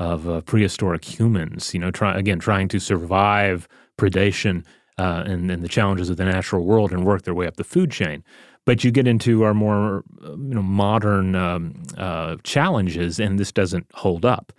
[0.00, 4.64] of uh, prehistoric humans, you know, try again trying to survive predation
[4.98, 7.64] uh, and, and the challenges of the natural world and work their way up the
[7.64, 8.24] food chain.
[8.64, 13.52] But you get into our more uh, you know modern um, uh, challenges, and this
[13.52, 14.52] doesn't hold up.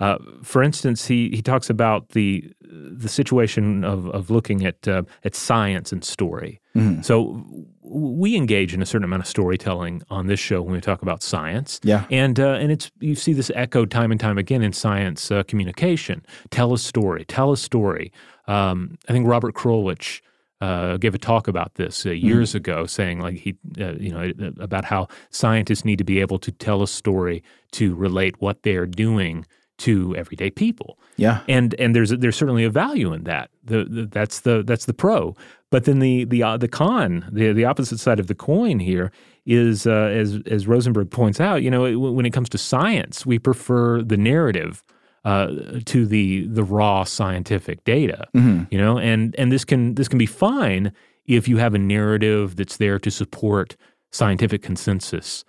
[0.00, 5.02] Uh, for instance, he he talks about the the situation of of looking at uh,
[5.22, 6.60] at science and story.
[6.76, 7.02] Mm-hmm.
[7.02, 7.44] So
[7.82, 11.22] we engage in a certain amount of storytelling on this show when we talk about
[11.22, 11.80] science.
[11.84, 12.06] Yeah.
[12.10, 15.44] And uh, and it's you see this echoed time and time again in science uh,
[15.44, 16.24] communication.
[16.50, 17.24] Tell a story.
[17.26, 18.12] Tell a story.
[18.46, 20.20] Um, I think Robert Krulwich
[20.60, 22.56] uh, gave a talk about this uh, years Mm-hmm.
[22.58, 26.52] ago, saying like he, uh, you know, about how scientists need to be able to
[26.52, 29.44] tell a story to relate what they're doing
[29.76, 30.98] to everyday people.
[31.16, 31.40] Yeah.
[31.48, 33.50] And and there's there's certainly a value in that.
[33.64, 35.34] The, the that's the that's the pro.
[35.70, 39.10] But then the the uh, the con, the the opposite side of the coin here
[39.44, 41.62] is uh, as as Rosenberg points out.
[41.62, 44.84] You know, when it comes to science, we prefer the narrative
[45.24, 45.48] uh,
[45.84, 48.26] to the the raw scientific data.
[48.70, 50.92] You know, and and this can this can be fine
[51.26, 53.76] if you have a narrative that's there to support
[54.12, 55.44] scientific consensus.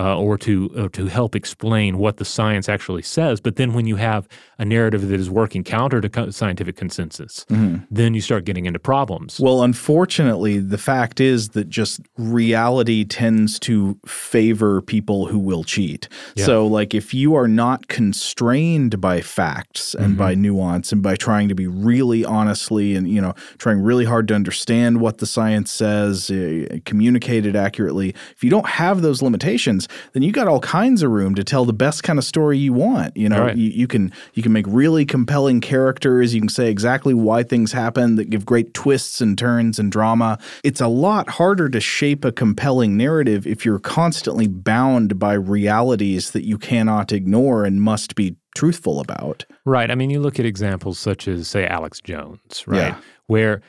[0.00, 3.84] Uh, or to or to help explain what the science actually says, but then when
[3.84, 4.28] you have
[4.60, 7.44] a narrative that is working counter to co- scientific consensus,
[7.90, 9.40] then you start getting into problems.
[9.40, 16.08] Well, unfortunately, the fact is that just reality tends to favor people who will cheat.
[16.36, 21.48] So, like, if you are not constrained by facts and by nuance and by trying
[21.48, 25.72] to be really honestly and, you know, trying really hard to understand what the science
[25.72, 30.60] says, uh, communicate it accurately, if you don't have those limitations, then you got all
[30.60, 33.16] kinds of room to tell the best kind of story you want.
[33.16, 33.56] You know, Right.
[33.56, 36.34] you, you can you can make really compelling characters.
[36.34, 40.38] You can say exactly why things happen that give great twists and turns and drama.
[40.64, 46.30] It's a lot harder to shape a compelling narrative if you're constantly bound by realities
[46.32, 49.44] that you cannot ignore and must be truthful about.
[49.64, 49.90] Right.
[49.90, 52.78] I mean, you look at examples such as, say, Alex Jones, right?
[52.78, 52.96] Yeah.
[53.26, 53.60] Where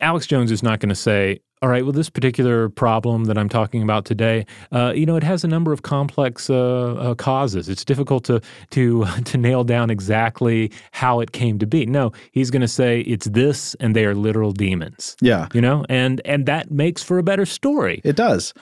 [0.00, 3.48] Alex Jones is not going to say, all right, well, this particular problem that I'm
[3.48, 7.70] talking about today, uh, you know, it has a number of complex uh, uh, causes.
[7.70, 11.86] It's difficult to to to nail down exactly how it came to be.
[11.86, 15.16] No, he's going to say it's this, and they are literal demons.
[15.22, 15.48] Yeah.
[15.54, 18.02] You know, and and that makes for a better story.
[18.04, 18.52] It does.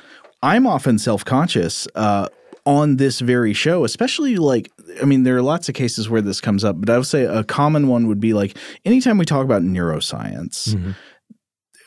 [0.41, 2.29] I'm often self conscious uh,
[2.65, 6.41] on this very show, especially like, I mean, there are lots of cases where this
[6.41, 9.45] comes up, but I would say a common one would be like anytime we talk
[9.45, 10.95] about neuroscience.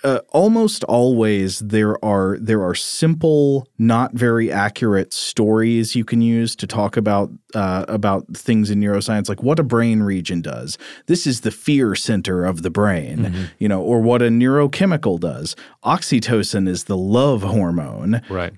[0.06, 6.56] Uh, almost always there are there are simple, not very accurate stories you can use
[6.56, 10.78] to talk about uh, about things in neuroscience, like what a brain region does.
[11.08, 15.56] This is the fear center of the brain, you know, or what a neurochemical does.
[15.84, 18.22] Oxytocin is the love hormone.
[18.30, 18.54] Right.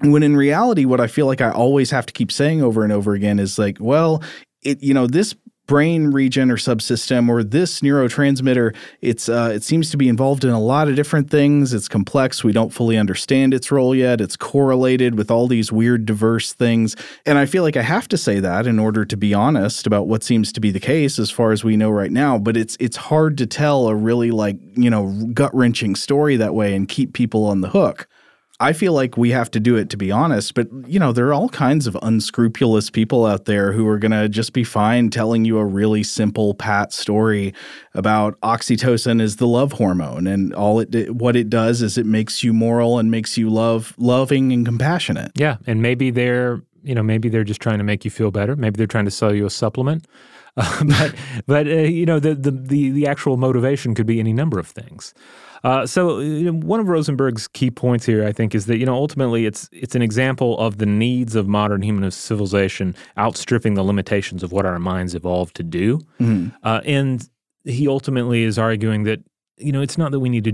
[0.00, 2.92] When in reality, what I feel like I always have to keep saying over and
[2.92, 4.22] over again is like, well,
[4.62, 5.34] it you know this
[5.66, 10.50] brain region or subsystem or this neurotransmitter it's uh, it seems to be involved in
[10.50, 11.72] a lot of different things.
[11.72, 12.44] It's complex.
[12.44, 14.20] We don't fully understand its role yet.
[14.20, 16.96] It's correlated with all these weird diverse things.
[17.26, 20.06] And i feel like i have to say that in order to be honest about
[20.06, 22.38] what seems to be the case as far as we know right now.
[22.38, 26.74] But it's it's hard to tell a really like you know gut-wrenching story that way
[26.74, 28.08] and keep people on the hook
[28.64, 31.26] I feel like we have to do it to be honest, but you know, there
[31.26, 35.10] are all kinds of unscrupulous people out there who are going to just be fine
[35.10, 37.52] telling you a really simple pat story
[37.92, 42.42] about oxytocin is the love hormone and all it what it does is it makes
[42.42, 45.30] you moral and makes you love loving and compassionate.
[45.34, 48.56] Yeah, and maybe they're you know maybe they're just trying to make you feel better.
[48.56, 50.06] Maybe they're trying to sell you a supplement.
[50.56, 51.14] Uh, but
[51.46, 54.66] but uh, you know the, the the the actual motivation could be any number of
[54.68, 55.12] things.
[55.64, 58.84] Uh, so you know, one of Rosenberg's key points here, I think, is that you
[58.86, 63.82] know ultimately it's it's an example of the needs of modern human civilization outstripping the
[63.82, 66.00] limitations of what our minds evolved to do,
[66.62, 67.28] uh, and
[67.64, 69.20] he ultimately is arguing that
[69.56, 70.52] you know it's not that we need to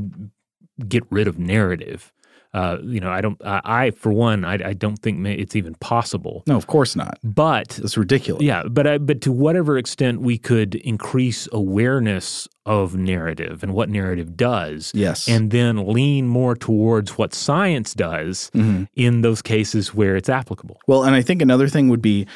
[0.86, 2.12] get rid of narrative.
[2.52, 3.40] Uh, you know, I don't.
[3.44, 6.42] I, I for one, I, I don't think it's even possible.
[6.48, 7.18] No, of course not.
[7.22, 8.42] But It's ridiculous.
[8.42, 13.88] yeah, but I, but to whatever extent we could increase awareness of narrative and what
[13.88, 15.28] narrative does, Yes.
[15.28, 18.50] and then lean more towards what science does
[18.94, 20.78] in those cases where it's applicable.
[20.86, 22.26] Well, and I think another thing would be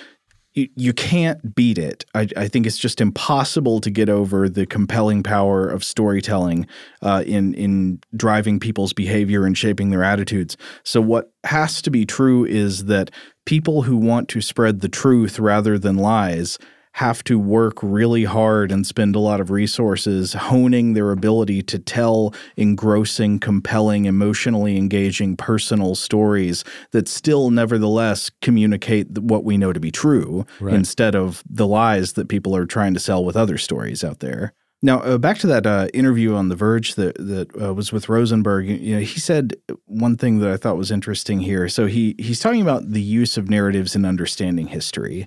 [0.55, 2.05] you, you can't beat it.
[2.15, 6.67] I, I think it's just impossible to get over the compelling power of storytelling
[7.03, 10.57] uh, in in driving people's behavior and shaping their attitudes.
[10.85, 13.11] So what has to be true is that
[13.45, 16.59] people who want to spread the truth rather than lies
[16.95, 21.77] have to work really hard and spend a lot of resources honing their ability to
[21.77, 29.81] tell engrossing, compelling, emotionally engaging personal stories that still nevertheless communicate what we know to
[29.81, 34.05] be true instead of the lies that people are trying to sell with other stories
[34.05, 34.53] out there.
[34.81, 38.09] Now, uh, back to that uh, interview on The Verge that that uh, was with
[38.09, 38.69] Rosenberg.
[38.69, 41.69] You know, he said one thing that I thought was interesting here.
[41.69, 45.27] So he he's talking about the use of narratives in understanding history,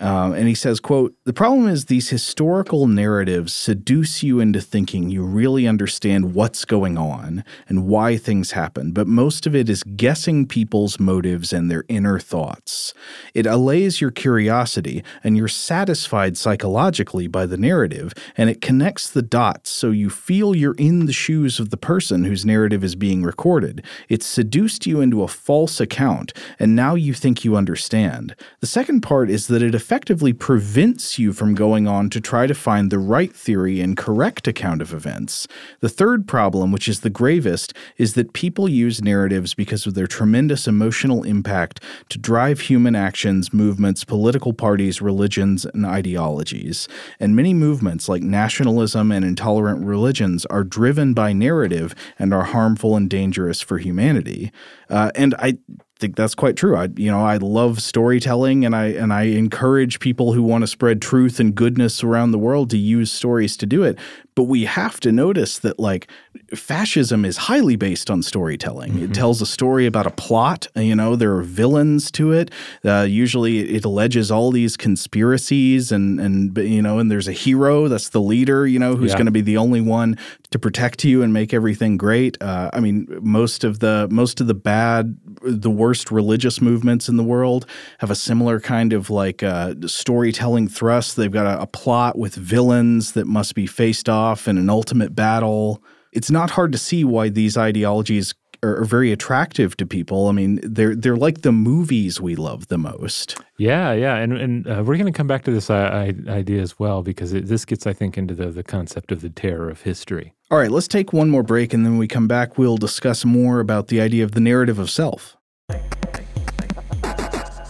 [0.00, 5.10] um, and he says, quote, the problem is these historical narratives seduce you into thinking
[5.10, 9.82] you really understand what's going on and why things happen, but most of it is
[9.82, 12.94] guessing people's motives and their inner thoughts.
[13.34, 19.22] It allays your curiosity and you're satisfied psychologically by the narrative, and it connects the
[19.22, 23.22] dots so you feel you're in the shoes of the person whose narrative is being
[23.22, 23.84] recorded.
[24.08, 28.34] It seduced you into a false account, and now you think you understand.
[28.60, 32.54] The second part is that it effectively prevents you from going on to try to
[32.54, 35.48] find the right theory and correct account of events.
[35.80, 40.06] The third problem, which is the gravest, is that people use narratives because of their
[40.06, 46.86] tremendous emotional impact to drive human actions, movements, political parties, religions, and ideologies.
[47.18, 52.94] And many movements like nationalism and intolerant religions are driven by narrative and are harmful
[52.94, 54.52] and dangerous for humanity.
[54.88, 55.58] Uh, and I
[56.00, 56.76] think that's quite true.
[56.76, 60.66] I you know I love storytelling and I and I encourage people who want to
[60.66, 63.98] spread truth and goodness around the world to use stories to do it.
[64.34, 66.08] But we have to notice that like
[66.54, 68.92] fascism is highly based on storytelling.
[68.92, 69.04] Mm-hmm.
[69.04, 70.68] It tells a story about a plot.
[70.76, 72.50] You know there are villains to it.
[72.84, 77.88] Uh, usually it alleges all these conspiracies and and you know and there's a hero
[77.88, 78.66] that's the leader.
[78.66, 79.16] You know who's yeah.
[79.16, 80.16] going to be the only one
[80.50, 82.40] to protect you and make everything great.
[82.40, 87.16] Uh, I mean most of the most of the bad the worst religious movements in
[87.16, 87.66] the world
[87.98, 91.16] have a similar kind of like uh, storytelling thrust.
[91.16, 95.14] They've got a, a plot with villains that must be faced off in an ultimate
[95.14, 95.82] battle.
[96.12, 100.28] It's not hard to see why these ideologies are, very attractive to people.
[100.28, 103.38] I mean, they're they're like the movies we love the most.
[103.58, 106.78] Yeah, yeah, and and uh, we're going to come back to this uh, idea as
[106.78, 109.82] well because it, this gets, I think, into the the concept of the terror of
[109.82, 110.34] history.
[110.50, 113.24] All right, let's take one more break, and then when we come back, we'll discuss
[113.24, 115.36] more about the idea of the narrative of self.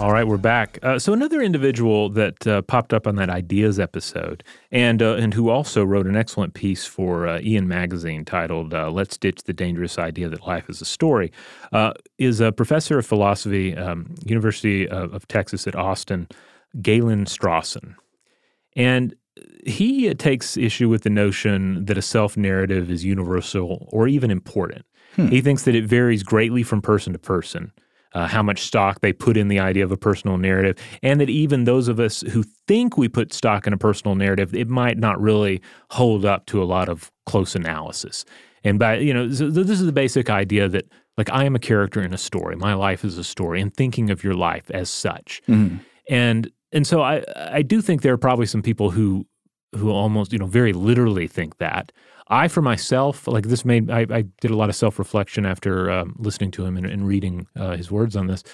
[0.00, 0.78] All right, we're back.
[0.82, 5.34] Uh, so another individual that uh, popped up on that ideas episode, and uh, and
[5.34, 9.52] who also wrote an excellent piece for uh, Aeon Magazine titled uh, "Let's Ditch the
[9.52, 11.30] Dangerous Idea That Life Is a Story,"
[11.72, 16.28] uh, is a professor of philosophy, um, University of, of, Texas at Austin,
[16.80, 17.94] Galen Strawson,
[18.74, 19.14] and
[19.66, 24.86] he takes issue with the notion that a self narrative is universal or even important.
[25.16, 25.26] Hmm.
[25.26, 27.72] He thinks that it varies greatly from person to person
[28.14, 31.30] uh, how much stock they put in the idea of a personal narrative, and that
[31.30, 34.98] even those of us who think we put stock in a personal narrative, it might
[34.98, 38.24] not really hold up to a lot of close analysis.
[38.64, 41.58] And by you know, so this is the basic idea that like I am a
[41.58, 42.56] character in a story.
[42.56, 45.42] My life is a story, and thinking of your life as such.
[45.48, 45.76] Mm-hmm.
[46.08, 49.26] And and so I I do think there are probably some people who
[49.76, 51.92] who almost you know very literally think that.
[52.30, 55.90] I, for myself, like this made, I, I did a lot of self reflection after
[55.90, 58.44] um, listening to him and, and reading uh, his words on this.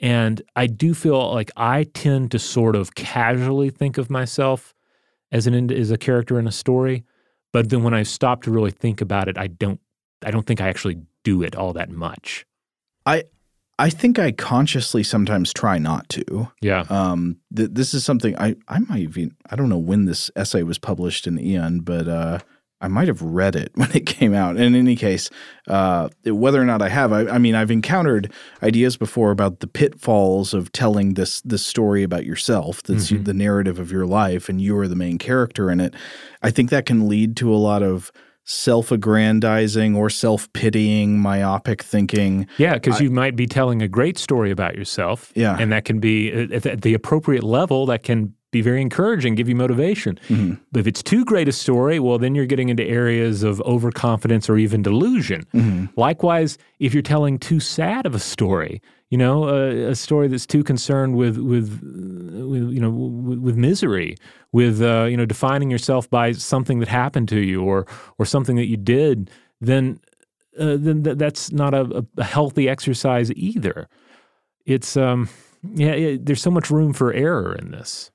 [0.00, 4.74] And I do feel like I tend to sort of casually think of myself
[5.30, 7.04] as an as a character in a story,
[7.52, 9.80] but then when I stop to really think about it, I don't
[10.24, 12.44] I don't think I actually do it all that much.
[13.06, 13.24] I
[13.78, 16.50] I think I consciously sometimes try not to.
[16.60, 16.84] Yeah.
[16.90, 20.64] Um, th- this is something I I might even I don't know when this essay
[20.64, 22.38] was published in Aeon, but uh,
[22.82, 24.56] I might have read it when it came out.
[24.56, 25.30] In any case,
[25.68, 29.66] uh, whether or not I have, I, I, mean, I've encountered ideas before about the
[29.66, 32.82] pitfalls of telling this this story about yourself.
[32.82, 33.24] That's mm-hmm.
[33.24, 35.94] the narrative of your life, and you are the main character in it.
[36.42, 38.12] I think that can lead to a lot of
[38.44, 44.74] self-aggrandizing or self-pitying myopic thinking yeah because you might be telling a great story about
[44.74, 49.34] yourself yeah and that can be at the appropriate level that can be very encouraging,
[49.34, 50.20] give you motivation.
[50.28, 50.54] Mm-hmm.
[50.70, 54.48] But if it's too great a story, well, then you're getting into areas of overconfidence
[54.48, 55.46] or even delusion.
[55.54, 55.86] Mm-hmm.
[55.98, 60.46] Likewise, if you're telling too sad of a story, you know, a, a story that's
[60.46, 64.16] too concerned with with, with you know with, with misery,
[64.52, 67.86] with uh, you know defining yourself by something that happened to you or
[68.18, 69.98] or something that you did, then
[70.58, 73.88] uh, then th- that's not a, a, healthy exercise either.
[74.64, 75.28] It's um
[75.74, 78.11] yeah, it, there's so much room for error in this.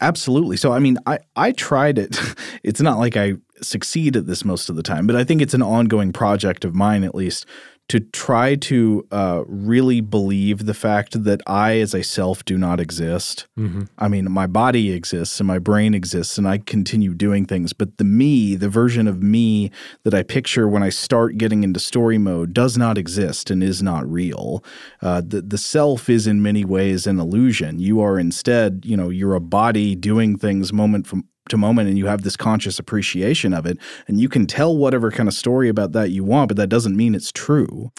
[0.00, 0.56] Absolutely.
[0.56, 2.18] So I mean, I I tried it.
[2.62, 5.54] It's not like I succeed at this most of the time, but I think it's
[5.54, 7.46] an ongoing project of mine at least
[7.90, 12.78] to try to uh, really believe the fact that I, as a self, do not
[12.78, 13.48] exist.
[13.58, 13.82] Mm-hmm.
[13.98, 17.72] I mean, my body exists and my brain exists, and I continue doing things.
[17.72, 19.72] But the me, the version of me
[20.04, 23.82] that I picture when I start getting into story mode, does not exist and is
[23.82, 24.62] not real.
[25.02, 27.80] Uh, the the self is in many ways an illusion.
[27.80, 31.96] You are instead, you know, you're a body doing things moment from to moment and
[31.98, 33.76] you have this conscious appreciation of it
[34.08, 36.96] and you can tell whatever kind of story about that you want but that doesn't
[36.96, 37.90] mean it's true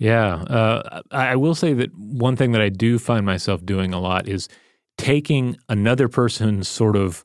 [0.00, 0.34] Yeah.
[0.44, 4.28] Uh, I will say that one thing that I do find myself doing a lot
[4.28, 4.48] is
[4.96, 7.24] taking another person's sort of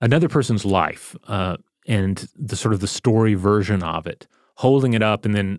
[0.00, 1.56] another person's life uh,
[1.88, 5.58] and the sort of the story version of it, holding it up and then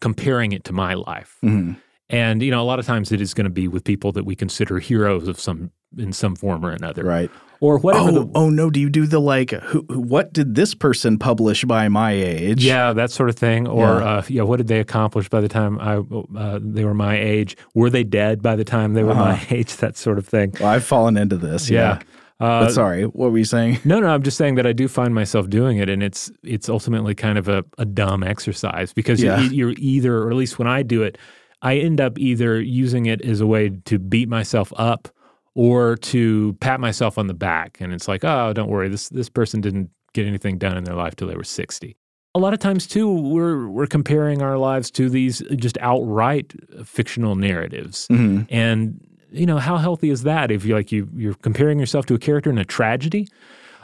[0.00, 1.36] comparing it to my life.
[1.44, 1.76] Mhm.
[2.08, 4.24] And you know, a lot of times it is going to be with people that
[4.24, 7.30] we consider heroes of some in some form or another, right
[7.60, 8.08] Or whatever.
[8.08, 11.18] oh, the, oh no do you do the like who, who- what did this person
[11.18, 13.66] publish by my age Yeah, that sort of thing.
[13.66, 14.04] Or Yeah.
[14.18, 15.96] uh, yeah, what did they accomplish by the time I
[16.38, 17.56] uh, they were my age?
[17.74, 19.76] Were they dead by the time they were my age?
[19.84, 20.52] That sort of thing.
[20.60, 22.00] well, i've fallen into this yeah,
[22.40, 24.88] Uh, but sorry what were you saying no, no, I'm just saying that I do
[24.88, 29.22] find myself doing it, and it's it's ultimately kind of a, a dumb exercise because
[29.22, 29.40] Yeah.
[29.40, 31.16] you're, you're either, or at least when I do it,
[31.62, 35.08] I end up either using it as a way to beat myself up
[35.54, 39.28] or to pat myself on the back, and it's like, oh, don't worry, this this
[39.28, 41.96] person didn't get anything done in their life till they were 60.
[42.36, 46.52] A lot of times too, we're we're comparing our lives to these just outright
[46.84, 48.46] fictional narratives, Mhm.
[48.50, 49.00] and
[49.30, 52.18] you know how healthy is that if you like you you're comparing yourself to a
[52.18, 53.26] character in a tragedy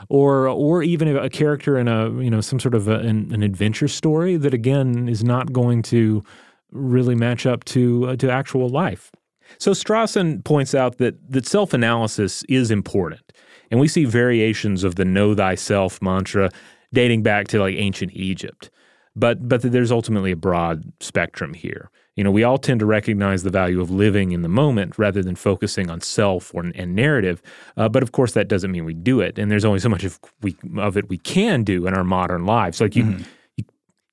[0.09, 3.43] or or even a character in a you know some sort of a, an, an
[3.43, 6.23] adventure story that again is not going to
[6.71, 9.11] really match up to uh, to actual life.
[9.57, 13.21] So Strawson points out that that self-analysis is important.
[13.69, 16.49] And we see variations of the know thyself mantra
[16.93, 18.69] dating back to like ancient Egypt.
[19.15, 21.89] But but there's ultimately a broad spectrum here.
[22.15, 25.23] You know, we all tend to recognize the value of living in the moment rather
[25.23, 27.41] than focusing on self or and narrative.
[27.77, 29.39] Uh, but of course, that doesn't mean we do it.
[29.39, 32.45] And there's only so much of we of it we can do in our modern
[32.45, 32.81] lives.
[32.81, 33.25] Like you, you,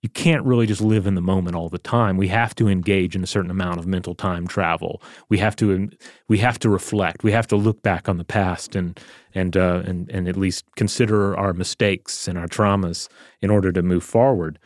[0.01, 2.17] you can't really just live in the moment all the time.
[2.17, 5.03] We have to engage in a certain amount of mental time travel.
[5.29, 5.91] We have to
[6.29, 7.25] we have to reflect.
[7.25, 8.99] We have to look back on the past and
[9.35, 13.09] and uh, and and at least consider our mistakes and our traumas
[13.41, 14.59] in order to move forward.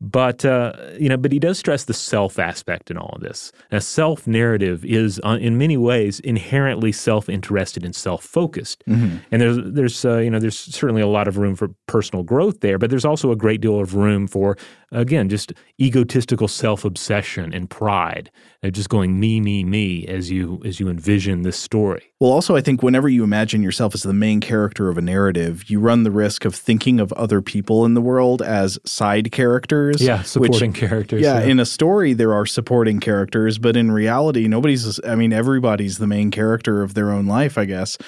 [0.00, 3.50] But uh, you know, but he does stress the self aspect in all of this.
[3.72, 8.84] A self narrative is, uh, in many ways, inherently self interested and self focused.
[9.32, 12.60] And there's there's uh, you know there's certainly a lot of room for personal growth
[12.60, 14.56] there, but there's also a great deal of room for
[14.92, 18.30] again just egotistical self obsession and pride,
[18.62, 22.02] and just going me me me as you as you envision this story.
[22.20, 25.70] Well, also, I think whenever you imagine yourself as the main character of a narrative,
[25.70, 30.02] you run the risk of thinking of other people in the world as side characters.
[30.02, 31.22] Yeah, which- supporting characters.
[31.22, 35.98] Yeah, in a story, there are supporting characters, but in reality, nobody's, I mean, everybody's
[35.98, 37.98] the main character of their own life, I guess.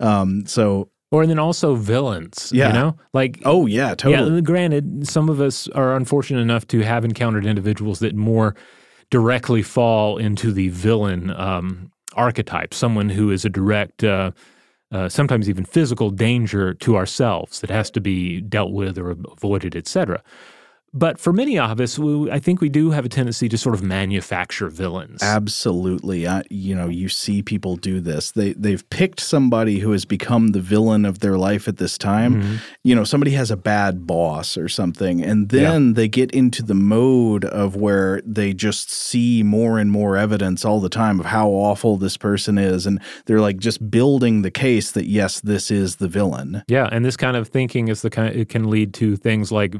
[0.00, 2.50] Um, so, or and then also villains.
[2.52, 2.68] Yeah.
[2.68, 4.36] you know, like oh, yeah, totally.
[4.36, 8.54] Yeah, granted, some of us are unfortunate enough to have encountered individuals that more
[9.10, 14.32] directly fall into the villain um, archetype, someone who is a direct, uh,
[14.92, 19.74] uh, sometimes even physical danger to ourselves that has to be dealt with or avoided,
[19.76, 20.22] etc.
[20.94, 23.74] But for many of us, we, I think we do have a tendency to sort
[23.74, 25.22] of manufacture villains.
[25.22, 26.26] Absolutely.
[26.26, 28.32] I, you know, you see people do this.
[28.32, 32.42] They they've picked somebody who has become the villain of their life at this time.
[32.42, 32.56] Mm-hmm.
[32.84, 36.74] You know, somebody has a bad boss or something and then they get into the
[36.74, 41.48] mode of where they just see more and more evidence all the time of how
[41.48, 45.96] awful this person is and they're like just building the case that yes, this is
[45.96, 46.62] the villain.
[46.68, 49.74] Yeah, and this kind of thinking is the kind it can lead to things like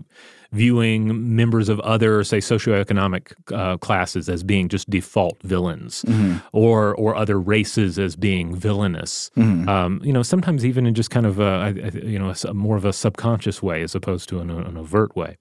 [0.53, 6.05] viewing members of other, say, socioeconomic uh, classes as being just default villains,
[6.53, 9.31] or or other races as being villainous.
[9.69, 12.85] Um, you know, sometimes even in just kind of a, you know a more of
[12.85, 15.37] a subconscious way as opposed to an, an overt way.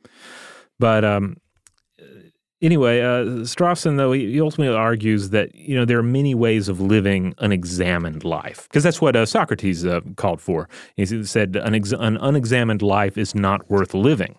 [0.80, 1.38] But um,
[2.62, 6.68] anyway, uh, Strawson though he, he ultimately argues that you know there are many ways
[6.70, 10.68] of living an examined life because that's what uh, Socrates uh, called for.
[10.96, 14.38] He said an, ex- an unexamined life is not worth living.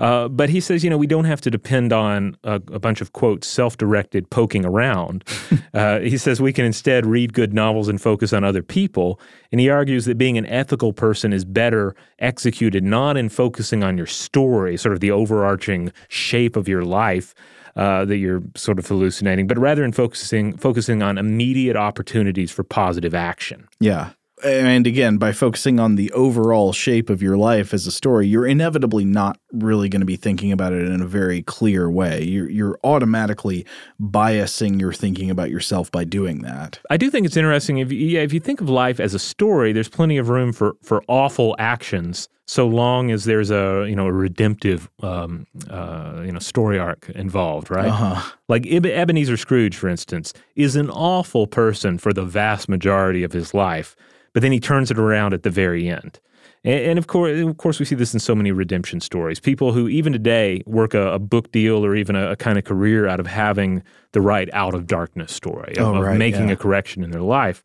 [0.00, 3.00] Uh, but he says, you know, we don't have to depend on a, a bunch
[3.00, 5.22] of quote self-directed poking around.
[5.74, 9.20] uh, he says we can instead read good novels and focus on other people.
[9.52, 13.96] And he argues that being an ethical person is better executed not in focusing on
[13.96, 17.34] your story, sort of the overarching shape of your life,
[17.76, 22.64] uh, that you're sort of hallucinating, but rather in focusing focusing on immediate opportunities for
[22.64, 23.68] positive action.
[23.78, 24.10] Yeah.
[24.44, 28.46] And again, by focusing on the overall shape of your life as a story, you're
[28.46, 32.22] inevitably not really going to be thinking about it in a very clear way.
[32.22, 33.66] You're, you're automatically
[34.00, 36.80] biasing your thinking about yourself by doing that.
[36.90, 39.18] I do think it's interesting if you, yeah, if you think of life as a
[39.18, 43.94] story, there's plenty of room for for awful actions, so long as there's a you
[43.94, 47.88] know a redemptive um, uh, you know story arc involved, right?
[47.88, 48.32] Uh-huh.
[48.48, 53.32] Like Eb- Ebenezer Scrooge, for instance, is an awful person for the vast majority of
[53.32, 53.94] his life,
[54.32, 56.20] but then he turns it around at the very end.
[56.64, 59.40] And, and of course, of course, we see this in so many redemption stories.
[59.40, 62.64] People who even today work a, a book deal or even a, a, kind of
[62.64, 66.48] career out of having the right out of darkness story of, oh, right, of making
[66.48, 66.54] yeah.
[66.54, 67.62] a correction in their life.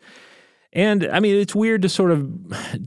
[0.73, 2.29] And I mean, it's weird to sort of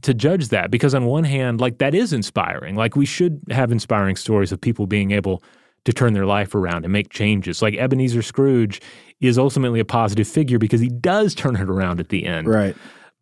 [0.03, 2.77] to judge that because on one hand, like that is inspiring.
[2.77, 5.43] Like we should have inspiring stories of people being able
[5.85, 7.63] to turn their life around and make changes.
[7.63, 8.83] Like Ebenezer Scrooge
[9.21, 12.47] is ultimately a positive figure because he does turn it around at the end.
[12.47, 12.77] Right.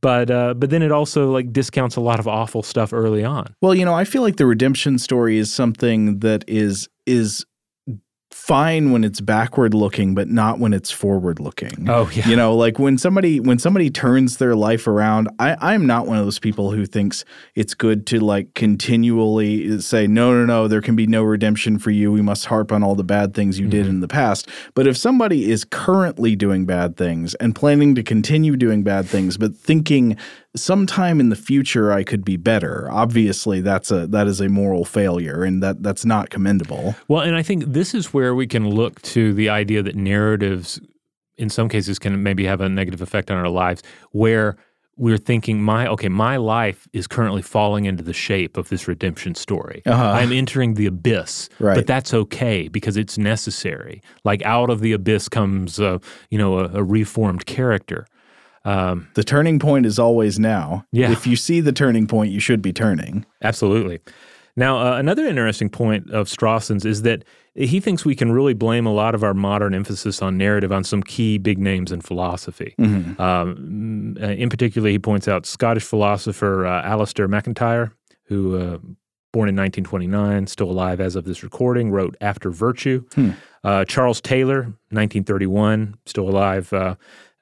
[0.06, 3.56] But uh, but then it also like discounts a lot of awful stuff early on.
[3.60, 7.44] Well, you know, I feel like the redemption story is something that is is
[8.30, 11.88] fine when it's backward looking but not when it's forward looking.
[11.88, 12.28] Oh yeah.
[12.28, 16.18] You know like when somebody when somebody turns their life around i i'm not one
[16.18, 17.24] of those people who thinks
[17.54, 21.90] it's good to like continually say no no no there can be no redemption for
[21.90, 22.12] you.
[22.12, 23.70] We must harp on all the bad things you mm-hmm.
[23.70, 24.48] did in the past.
[24.74, 29.36] But if somebody is currently doing bad things and planning to continue doing bad things
[29.36, 30.16] but thinking
[30.56, 32.88] sometime in the future I could be better.
[32.90, 36.94] Obviously, that's a that is a moral failure, and that that's not commendable.
[37.08, 40.80] Well, and I think this is where we can look to the idea that narratives,
[41.36, 43.82] in some cases, can maybe have a negative effect on our lives,
[44.12, 44.56] where
[44.98, 49.34] we're thinking my okay my life is currently falling into the shape of this redemption
[49.34, 50.12] story uh-huh.
[50.12, 51.74] i'm entering the abyss right.
[51.74, 55.98] but that's okay because it's necessary like out of the abyss comes uh,
[56.30, 58.06] you know a, a reformed character
[58.66, 60.84] um, the turning point is always now.
[60.90, 61.12] Yeah.
[61.12, 63.24] If you see the turning point, you should be turning.
[63.40, 64.00] Absolutely.
[64.56, 68.84] Now, uh, another interesting point of Strawson's is that he thinks we can really blame
[68.84, 72.74] a lot of our modern emphasis on narrative on some key big names in philosophy.
[72.78, 73.20] Mm-hmm.
[73.20, 77.92] Um, uh, in particular, he points out Scottish philosopher uh, Alasdair MacIntyre,
[78.24, 78.78] who, uh,
[79.32, 83.04] born in 1929, still alive as of this recording, wrote After Virtue.
[83.14, 83.30] Hmm.
[83.62, 86.72] Uh, Charles Taylor, 1931, still alive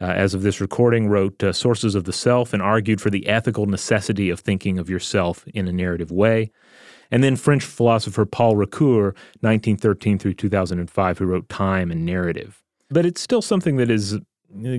[0.05, 3.09] uh, uh, as of this recording, wrote uh, Sources of the Self and argued for
[3.09, 6.51] the ethical necessity of thinking of yourself in a narrative way.
[7.11, 12.63] And then French philosopher Paul Ricoeur, 1913 through 2005, who wrote Time and Narrative.
[12.91, 14.19] But it's still something that is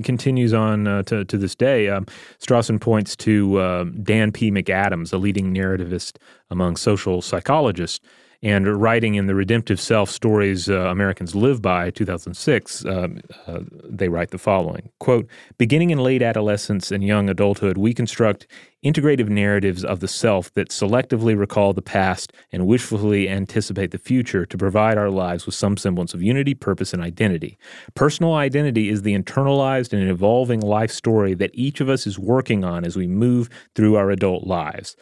[0.04, 1.90] continues on uh, to, to this day.
[1.90, 2.06] Um,
[2.40, 4.52] Strawson points to uh, Dan P.
[4.52, 6.18] McAdams, a leading narrativist
[6.50, 8.00] among social psychologists,
[8.46, 14.08] and writing in the redemptive self stories uh, Americans live by, 2006, um, uh, they
[14.08, 15.28] write the following quote,
[15.58, 18.46] Beginning in late adolescence and young adulthood, we construct
[18.86, 24.46] integrative narratives of the self that selectively recall the past and wishfully anticipate the future
[24.46, 27.58] to provide our lives with some semblance of unity, purpose, and identity.
[27.96, 32.64] Personal identity is the internalized and evolving life story that each of us is working
[32.64, 34.96] on as we move through our adult lives.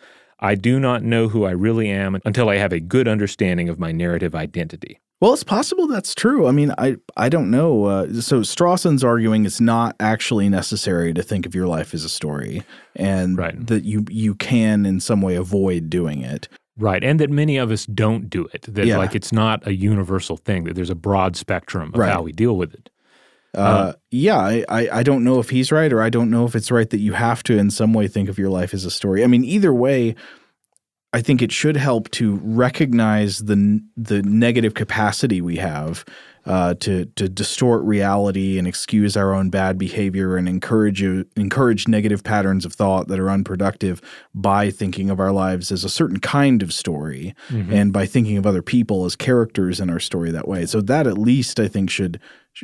[0.43, 3.79] I do not know who I really am until I have a good understanding of
[3.79, 4.99] my narrative identity.
[5.21, 6.47] Well, it's possible that's true.
[6.47, 7.85] I mean, I I don't know.
[7.85, 12.09] Uh, so Strawson's arguing it's not actually necessary to think of your life as a
[12.09, 12.63] story,
[12.93, 13.67] and right.
[13.67, 16.49] that you you can in some way avoid doing it.
[16.77, 18.63] Right, and that many of us don't do it.
[18.63, 18.97] That Yeah.
[18.97, 20.65] like it's not a universal thing.
[20.65, 22.11] That there's a broad spectrum of Right.
[22.11, 22.89] how we deal with it.
[23.53, 26.55] Uh, yeah, I, I I don't know if he's right, or I don't know if
[26.55, 28.91] it's right that you have to in some way think of your life as a
[28.91, 29.23] story.
[29.23, 30.15] I mean, either way,
[31.13, 36.03] I think it should help to recognize the the negative capacity we have
[36.45, 42.23] uh, to to distort reality and excuse our own bad behavior and encourage encourage negative
[42.23, 44.01] patterns of thought that are unproductive
[44.33, 47.35] by thinking of our lives as a certain kind of story
[47.71, 50.65] and by thinking of other people as characters in our story that way.
[50.65, 52.19] So that at least I think should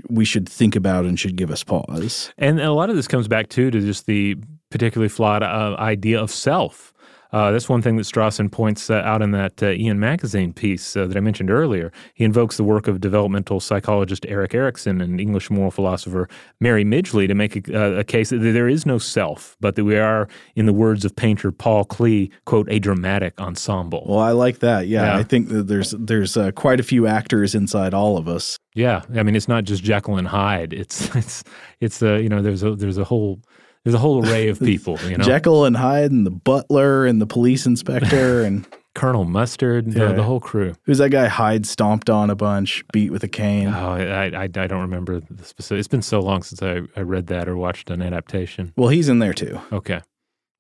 [0.10, 2.34] we should think about and should give us pause.
[2.38, 4.36] And a lot of this comes back too to just the
[4.72, 6.94] particularly flawed uh, idea of self.
[7.32, 10.96] Uh, that's one thing that Strawson points uh, out in that uh, Aeon Magazine piece
[10.98, 11.92] uh, that I mentioned earlier.
[12.14, 16.28] He invokes the work of developmental psychologist Erik Erikson and English moral philosopher
[16.60, 19.84] Mary Midgley to make a, uh, a case that there is no self, but that
[19.84, 24.06] we are, in the words of painter Paul Klee, quote, a dramatic ensemble.
[24.08, 24.88] Well, I like that.
[24.88, 25.18] Yeah, Yeah.
[25.18, 28.58] I think that there's there's uh, quite a few actors inside all of us.
[28.76, 30.74] Yeah, I mean, it's not just Jekyll and Hyde.
[30.74, 31.44] It's it's
[31.80, 33.40] it's a you know there's a there's a whole
[33.84, 34.98] there's a whole array of people.
[35.08, 39.92] You know, Jekyll and Hyde and the butler and the police inspector and Colonel Mustard,
[39.94, 40.12] the, Yeah.
[40.14, 40.74] the whole crew.
[40.84, 43.68] who's that guy Hyde stomped on a bunch, beat with a cane.
[43.68, 45.80] Oh, I, I I don't remember the specific.
[45.80, 48.74] It's been so long since I, I read that or watched an adaptation.
[48.76, 49.60] Well, he's in there too.
[49.72, 50.02] Okay,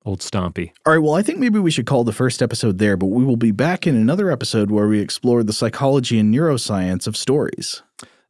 [0.05, 0.71] old Stompy.
[0.85, 3.25] All right, well, I think maybe we should call the first episode there, but we
[3.25, 7.81] will be back in another episode where we explore the psychology and neuroscience of stories.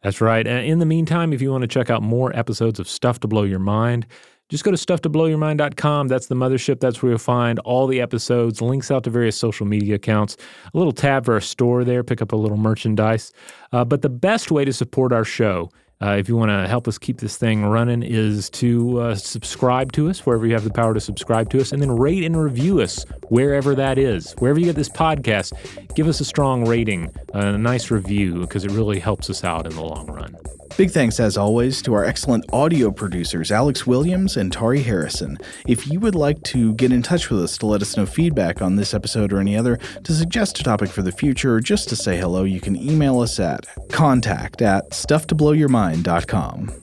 [0.01, 0.47] That's right.
[0.47, 3.27] And in the meantime, if you want to check out more episodes of Stuff to
[3.27, 4.07] Blow Your Mind,
[4.49, 6.07] just go to stufftoblowyourmind.com.
[6.07, 6.79] That's the mothership.
[6.79, 10.37] That's where you'll find all the episodes, links out to various social media accounts,
[10.73, 13.31] a little tab for our store there, pick up a little merchandise.
[13.71, 15.69] Uh, but the best way to support our show
[16.01, 19.91] Uh, if you want to help us keep this thing running, is to uh, subscribe
[19.91, 22.41] to us wherever you have the power to subscribe to us, and then rate and
[22.41, 24.31] review us wherever that is.
[24.39, 25.51] Wherever you get this podcast,
[25.95, 29.75] give us a strong rating, a nice review, because it really helps us out in
[29.75, 30.37] the long run.
[30.78, 35.38] Big thanks, as always, to our excellent audio producers, Alex Williams and Tari Harrison.
[35.67, 38.61] If you would like to get in touch with us to let us know feedback
[38.61, 41.89] on this episode or any other, to suggest a topic for the future, or just
[41.89, 46.82] to say hello, you can email us at contact at stufftoblowyourmind.com.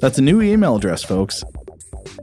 [0.00, 1.42] That's a new email address, folks.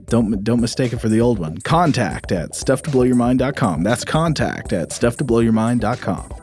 [0.05, 1.57] Don't don't mistake it for the old one.
[1.59, 3.83] Contact at stufftoblowyourmind.com.
[3.83, 6.42] That's contact at stufftoblowyourmind.com.